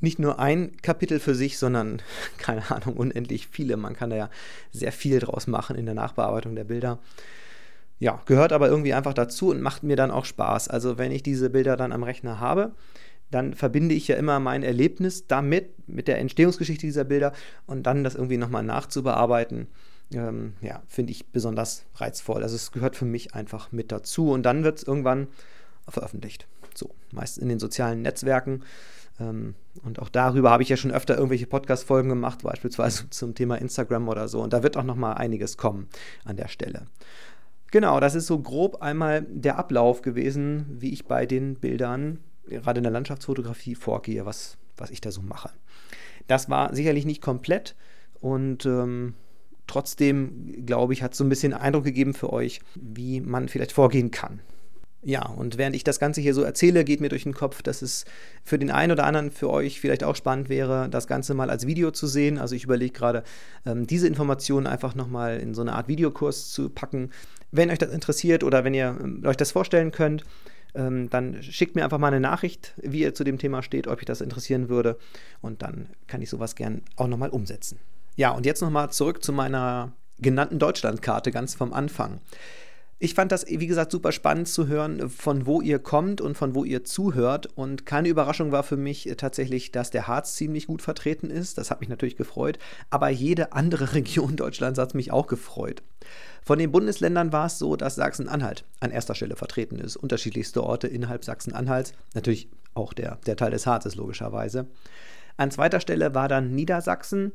nicht 0.00 0.18
nur 0.18 0.38
ein 0.38 0.76
Kapitel 0.82 1.18
für 1.18 1.34
sich, 1.34 1.58
sondern, 1.58 2.00
keine 2.38 2.70
Ahnung, 2.70 2.96
unendlich 2.96 3.48
viele. 3.48 3.76
Man 3.76 3.94
kann 3.94 4.10
da 4.10 4.16
ja 4.16 4.30
sehr 4.70 4.92
viel 4.92 5.18
draus 5.18 5.46
machen 5.46 5.76
in 5.76 5.84
der 5.84 5.94
Nachbearbeitung 5.94 6.54
der 6.54 6.64
Bilder 6.64 7.00
ja, 8.00 8.20
gehört 8.24 8.52
aber 8.52 8.68
irgendwie 8.68 8.94
einfach 8.94 9.14
dazu 9.14 9.50
und 9.50 9.60
macht 9.60 9.82
mir 9.82 9.94
dann 9.94 10.10
auch 10.10 10.24
Spaß. 10.24 10.68
Also 10.68 10.98
wenn 10.98 11.12
ich 11.12 11.22
diese 11.22 11.50
Bilder 11.50 11.76
dann 11.76 11.92
am 11.92 12.02
Rechner 12.02 12.40
habe, 12.40 12.72
dann 13.30 13.54
verbinde 13.54 13.94
ich 13.94 14.08
ja 14.08 14.16
immer 14.16 14.40
mein 14.40 14.62
Erlebnis 14.62 15.26
damit, 15.28 15.88
mit 15.88 16.08
der 16.08 16.18
Entstehungsgeschichte 16.18 16.86
dieser 16.86 17.04
Bilder 17.04 17.32
und 17.66 17.84
dann 17.84 18.02
das 18.02 18.14
irgendwie 18.14 18.38
nochmal 18.38 18.64
nachzubearbeiten, 18.64 19.68
ähm, 20.12 20.54
ja, 20.62 20.82
finde 20.88 21.12
ich 21.12 21.28
besonders 21.28 21.84
reizvoll. 21.94 22.42
Also 22.42 22.56
es 22.56 22.72
gehört 22.72 22.96
für 22.96 23.04
mich 23.04 23.34
einfach 23.34 23.70
mit 23.70 23.92
dazu 23.92 24.32
und 24.32 24.42
dann 24.44 24.64
wird 24.64 24.78
es 24.78 24.82
irgendwann 24.82 25.28
veröffentlicht. 25.86 26.48
So, 26.74 26.90
meist 27.12 27.38
in 27.38 27.48
den 27.48 27.58
sozialen 27.58 28.02
Netzwerken. 28.02 28.64
Ähm, 29.20 29.54
und 29.84 30.00
auch 30.00 30.08
darüber 30.08 30.50
habe 30.50 30.62
ich 30.62 30.68
ja 30.68 30.76
schon 30.76 30.90
öfter 30.90 31.14
irgendwelche 31.14 31.46
Podcast-Folgen 31.46 32.08
gemacht, 32.08 32.42
beispielsweise 32.42 33.08
zum 33.10 33.34
Thema 33.34 33.56
Instagram 33.56 34.08
oder 34.08 34.26
so. 34.26 34.40
Und 34.40 34.52
da 34.52 34.62
wird 34.62 34.76
auch 34.76 34.84
nochmal 34.84 35.14
einiges 35.14 35.56
kommen 35.56 35.88
an 36.24 36.36
der 36.36 36.48
Stelle. 36.48 36.86
Genau, 37.70 38.00
das 38.00 38.14
ist 38.14 38.26
so 38.26 38.38
grob 38.40 38.82
einmal 38.82 39.22
der 39.22 39.56
Ablauf 39.56 40.02
gewesen, 40.02 40.66
wie 40.70 40.92
ich 40.92 41.04
bei 41.06 41.26
den 41.26 41.54
Bildern, 41.54 42.18
gerade 42.46 42.78
in 42.78 42.84
der 42.84 42.92
Landschaftsfotografie, 42.92 43.74
vorgehe, 43.74 44.26
was, 44.26 44.56
was 44.76 44.90
ich 44.90 45.00
da 45.00 45.12
so 45.12 45.22
mache. 45.22 45.50
Das 46.26 46.50
war 46.50 46.74
sicherlich 46.74 47.06
nicht 47.06 47.22
komplett 47.22 47.76
und 48.20 48.66
ähm, 48.66 49.14
trotzdem, 49.66 50.66
glaube 50.66 50.92
ich, 50.92 51.02
hat 51.02 51.12
es 51.12 51.18
so 51.18 51.24
ein 51.24 51.28
bisschen 51.28 51.54
Eindruck 51.54 51.84
gegeben 51.84 52.14
für 52.14 52.32
euch, 52.32 52.60
wie 52.74 53.20
man 53.20 53.48
vielleicht 53.48 53.72
vorgehen 53.72 54.10
kann. 54.10 54.40
Ja, 55.02 55.26
und 55.26 55.56
während 55.56 55.74
ich 55.74 55.84
das 55.84 55.98
Ganze 55.98 56.20
hier 56.20 56.34
so 56.34 56.42
erzähle, 56.42 56.84
geht 56.84 57.00
mir 57.00 57.08
durch 57.08 57.22
den 57.22 57.32
Kopf, 57.32 57.62
dass 57.62 57.80
es 57.80 58.04
für 58.44 58.58
den 58.58 58.70
einen 58.70 58.92
oder 58.92 59.06
anderen 59.06 59.30
für 59.30 59.48
euch 59.48 59.80
vielleicht 59.80 60.04
auch 60.04 60.14
spannend 60.14 60.50
wäre, 60.50 60.90
das 60.90 61.06
Ganze 61.06 61.32
mal 61.32 61.48
als 61.48 61.66
Video 61.66 61.90
zu 61.90 62.06
sehen. 62.06 62.36
Also 62.36 62.54
ich 62.54 62.64
überlege 62.64 62.92
gerade, 62.92 63.22
ähm, 63.64 63.86
diese 63.86 64.06
Informationen 64.06 64.66
einfach 64.66 64.94
nochmal 64.94 65.38
in 65.38 65.54
so 65.54 65.62
eine 65.62 65.72
Art 65.72 65.88
Videokurs 65.88 66.50
zu 66.50 66.68
packen. 66.68 67.10
Wenn 67.52 67.70
euch 67.70 67.78
das 67.78 67.90
interessiert 67.90 68.44
oder 68.44 68.64
wenn 68.64 68.74
ihr 68.74 68.96
ähm, 69.00 69.22
euch 69.24 69.36
das 69.36 69.52
vorstellen 69.52 69.90
könnt, 69.90 70.24
ähm, 70.74 71.10
dann 71.10 71.42
schickt 71.42 71.74
mir 71.74 71.84
einfach 71.84 71.98
mal 71.98 72.08
eine 72.08 72.20
Nachricht, 72.20 72.74
wie 72.76 73.00
ihr 73.00 73.14
zu 73.14 73.24
dem 73.24 73.38
Thema 73.38 73.62
steht, 73.62 73.86
ob 73.86 73.98
euch 73.98 74.04
das 74.04 74.20
interessieren 74.20 74.68
würde. 74.68 74.96
Und 75.40 75.62
dann 75.62 75.88
kann 76.06 76.22
ich 76.22 76.30
sowas 76.30 76.54
gern 76.54 76.82
auch 76.96 77.08
nochmal 77.08 77.30
umsetzen. 77.30 77.78
Ja, 78.16 78.30
und 78.30 78.46
jetzt 78.46 78.60
nochmal 78.60 78.90
zurück 78.90 79.22
zu 79.24 79.32
meiner 79.32 79.92
genannten 80.18 80.58
Deutschlandkarte 80.58 81.30
ganz 81.30 81.54
vom 81.54 81.72
Anfang. 81.72 82.20
Ich 83.02 83.14
fand 83.14 83.32
das, 83.32 83.46
wie 83.48 83.66
gesagt, 83.66 83.92
super 83.92 84.12
spannend 84.12 84.46
zu 84.46 84.66
hören, 84.66 85.08
von 85.08 85.46
wo 85.46 85.62
ihr 85.62 85.78
kommt 85.78 86.20
und 86.20 86.36
von 86.36 86.54
wo 86.54 86.64
ihr 86.64 86.84
zuhört. 86.84 87.46
Und 87.54 87.86
keine 87.86 88.10
Überraschung 88.10 88.52
war 88.52 88.62
für 88.62 88.76
mich 88.76 89.10
tatsächlich, 89.16 89.72
dass 89.72 89.90
der 89.90 90.06
Harz 90.06 90.34
ziemlich 90.34 90.66
gut 90.66 90.82
vertreten 90.82 91.30
ist. 91.30 91.56
Das 91.56 91.70
hat 91.70 91.80
mich 91.80 91.88
natürlich 91.88 92.18
gefreut. 92.18 92.58
Aber 92.90 93.08
jede 93.08 93.54
andere 93.54 93.94
Region 93.94 94.36
Deutschlands 94.36 94.78
hat 94.78 94.94
mich 94.94 95.12
auch 95.12 95.28
gefreut. 95.28 95.82
Von 96.42 96.58
den 96.58 96.72
Bundesländern 96.72 97.32
war 97.32 97.46
es 97.46 97.58
so, 97.58 97.74
dass 97.74 97.94
Sachsen-Anhalt 97.94 98.66
an 98.80 98.90
erster 98.90 99.14
Stelle 99.14 99.34
vertreten 99.34 99.78
ist. 99.78 99.96
Unterschiedlichste 99.96 100.62
Orte 100.62 100.86
innerhalb 100.86 101.24
Sachsen-Anhalts. 101.24 101.94
Natürlich 102.14 102.50
auch 102.74 102.92
der, 102.92 103.16
der 103.24 103.36
Teil 103.36 103.50
des 103.50 103.66
Harzes, 103.66 103.94
logischerweise. 103.94 104.66
An 105.38 105.50
zweiter 105.50 105.80
Stelle 105.80 106.14
war 106.14 106.28
dann 106.28 106.54
Niedersachsen 106.54 107.32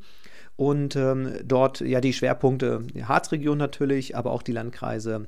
und 0.54 0.94
ähm, 0.94 1.40
dort 1.44 1.80
ja 1.80 2.00
die 2.00 2.12
Schwerpunkte, 2.12 2.82
die 2.94 3.04
Harzregion 3.04 3.58
natürlich, 3.58 4.16
aber 4.16 4.30
auch 4.30 4.44
die 4.44 4.52
Landkreise 4.52 5.26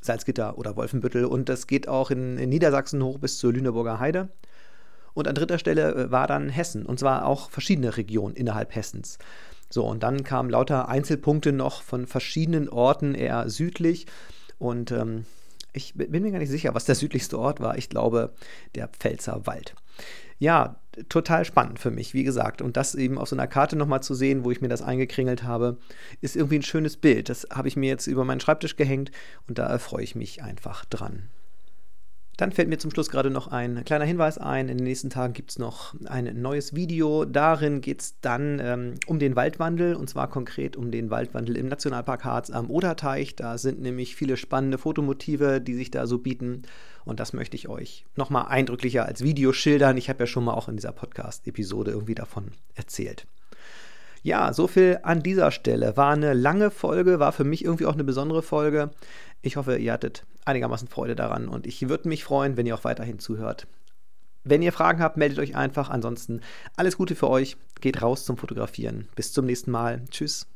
Salzgitter 0.00 0.58
oder 0.58 0.76
Wolfenbüttel. 0.76 1.24
Und 1.24 1.48
das 1.48 1.66
geht 1.66 1.88
auch 1.88 2.10
in, 2.10 2.38
in 2.38 2.48
Niedersachsen 2.48 3.02
hoch 3.02 3.18
bis 3.18 3.38
zur 3.38 3.52
Lüneburger 3.52 4.00
Heide. 4.00 4.28
Und 5.14 5.26
an 5.26 5.34
dritter 5.34 5.58
Stelle 5.58 5.94
äh, 5.94 6.10
war 6.10 6.26
dann 6.26 6.48
Hessen, 6.48 6.86
und 6.86 7.00
zwar 7.00 7.26
auch 7.26 7.50
verschiedene 7.50 7.96
Regionen 7.96 8.36
innerhalb 8.36 8.74
Hessens. 8.74 9.18
So, 9.70 9.84
und 9.84 10.02
dann 10.02 10.24
kamen 10.24 10.50
lauter 10.50 10.88
Einzelpunkte 10.88 11.52
noch 11.52 11.82
von 11.82 12.06
verschiedenen 12.06 12.68
Orten 12.68 13.14
eher 13.14 13.50
südlich. 13.50 14.06
Und 14.58 14.92
ähm, 14.92 15.26
ich 15.72 15.94
bin 15.94 16.22
mir 16.22 16.30
gar 16.30 16.38
nicht 16.38 16.50
sicher, 16.50 16.74
was 16.74 16.84
der 16.84 16.94
südlichste 16.94 17.38
Ort 17.38 17.60
war. 17.60 17.76
Ich 17.76 17.88
glaube, 17.90 18.32
der 18.74 18.88
Pfälzer 18.88 19.46
Wald. 19.46 19.74
Ja, 20.38 20.76
total 21.08 21.44
spannend 21.44 21.78
für 21.78 21.90
mich, 21.90 22.14
wie 22.14 22.24
gesagt. 22.24 22.62
Und 22.62 22.76
das 22.76 22.94
eben 22.94 23.18
auf 23.18 23.28
so 23.28 23.36
einer 23.36 23.46
Karte 23.46 23.76
nochmal 23.76 24.02
zu 24.02 24.14
sehen, 24.14 24.44
wo 24.44 24.50
ich 24.50 24.60
mir 24.60 24.68
das 24.68 24.82
eingekringelt 24.82 25.42
habe, 25.42 25.78
ist 26.20 26.36
irgendwie 26.36 26.58
ein 26.58 26.62
schönes 26.62 26.96
Bild. 26.96 27.28
Das 27.28 27.46
habe 27.52 27.68
ich 27.68 27.76
mir 27.76 27.88
jetzt 27.88 28.06
über 28.06 28.24
meinen 28.24 28.40
Schreibtisch 28.40 28.76
gehängt 28.76 29.10
und 29.46 29.58
da 29.58 29.66
erfreue 29.66 30.04
ich 30.04 30.14
mich 30.14 30.42
einfach 30.42 30.84
dran. 30.84 31.28
Dann 32.38 32.52
fällt 32.52 32.68
mir 32.68 32.78
zum 32.78 32.92
Schluss 32.92 33.10
gerade 33.10 33.30
noch 33.30 33.48
ein 33.48 33.84
kleiner 33.84 34.04
Hinweis 34.04 34.38
ein. 34.38 34.68
In 34.68 34.78
den 34.78 34.84
nächsten 34.84 35.10
Tagen 35.10 35.32
gibt 35.32 35.50
es 35.50 35.58
noch 35.58 35.96
ein 36.06 36.40
neues 36.40 36.72
Video. 36.72 37.24
Darin 37.24 37.80
geht 37.80 38.00
es 38.00 38.20
dann 38.20 38.60
ähm, 38.62 38.94
um 39.08 39.18
den 39.18 39.34
Waldwandel 39.34 39.96
und 39.96 40.08
zwar 40.08 40.30
konkret 40.30 40.76
um 40.76 40.92
den 40.92 41.10
Waldwandel 41.10 41.56
im 41.56 41.66
Nationalpark 41.66 42.24
Harz 42.24 42.50
am 42.50 42.70
Oderteich. 42.70 43.34
Da 43.34 43.58
sind 43.58 43.80
nämlich 43.80 44.14
viele 44.14 44.36
spannende 44.36 44.78
Fotomotive, 44.78 45.60
die 45.60 45.74
sich 45.74 45.90
da 45.90 46.06
so 46.06 46.18
bieten. 46.18 46.62
Und 47.08 47.20
das 47.20 47.32
möchte 47.32 47.56
ich 47.56 47.68
euch 47.68 48.04
nochmal 48.16 48.48
eindrücklicher 48.48 49.06
als 49.06 49.22
Video 49.22 49.54
schildern. 49.54 49.96
Ich 49.96 50.10
habe 50.10 50.20
ja 50.20 50.26
schon 50.26 50.44
mal 50.44 50.52
auch 50.52 50.68
in 50.68 50.76
dieser 50.76 50.92
Podcast-Episode 50.92 51.90
irgendwie 51.90 52.14
davon 52.14 52.52
erzählt. 52.74 53.26
Ja, 54.22 54.52
so 54.52 54.66
viel 54.66 55.00
an 55.02 55.22
dieser 55.22 55.50
Stelle. 55.50 55.96
War 55.96 56.12
eine 56.12 56.34
lange 56.34 56.70
Folge, 56.70 57.18
war 57.18 57.32
für 57.32 57.44
mich 57.44 57.64
irgendwie 57.64 57.86
auch 57.86 57.94
eine 57.94 58.04
besondere 58.04 58.42
Folge. 58.42 58.90
Ich 59.40 59.56
hoffe, 59.56 59.78
ihr 59.78 59.92
hattet 59.92 60.24
einigermaßen 60.44 60.88
Freude 60.88 61.16
daran 61.16 61.48
und 61.48 61.66
ich 61.66 61.88
würde 61.88 62.08
mich 62.08 62.24
freuen, 62.24 62.58
wenn 62.58 62.66
ihr 62.66 62.74
auch 62.74 62.84
weiterhin 62.84 63.18
zuhört. 63.18 63.66
Wenn 64.44 64.60
ihr 64.60 64.72
Fragen 64.72 65.00
habt, 65.00 65.16
meldet 65.16 65.38
euch 65.38 65.56
einfach. 65.56 65.88
Ansonsten 65.88 66.42
alles 66.76 66.98
Gute 66.98 67.14
für 67.14 67.30
euch. 67.30 67.56
Geht 67.80 68.02
raus 68.02 68.26
zum 68.26 68.36
Fotografieren. 68.36 69.08
Bis 69.16 69.32
zum 69.32 69.46
nächsten 69.46 69.70
Mal. 69.70 70.02
Tschüss. 70.10 70.46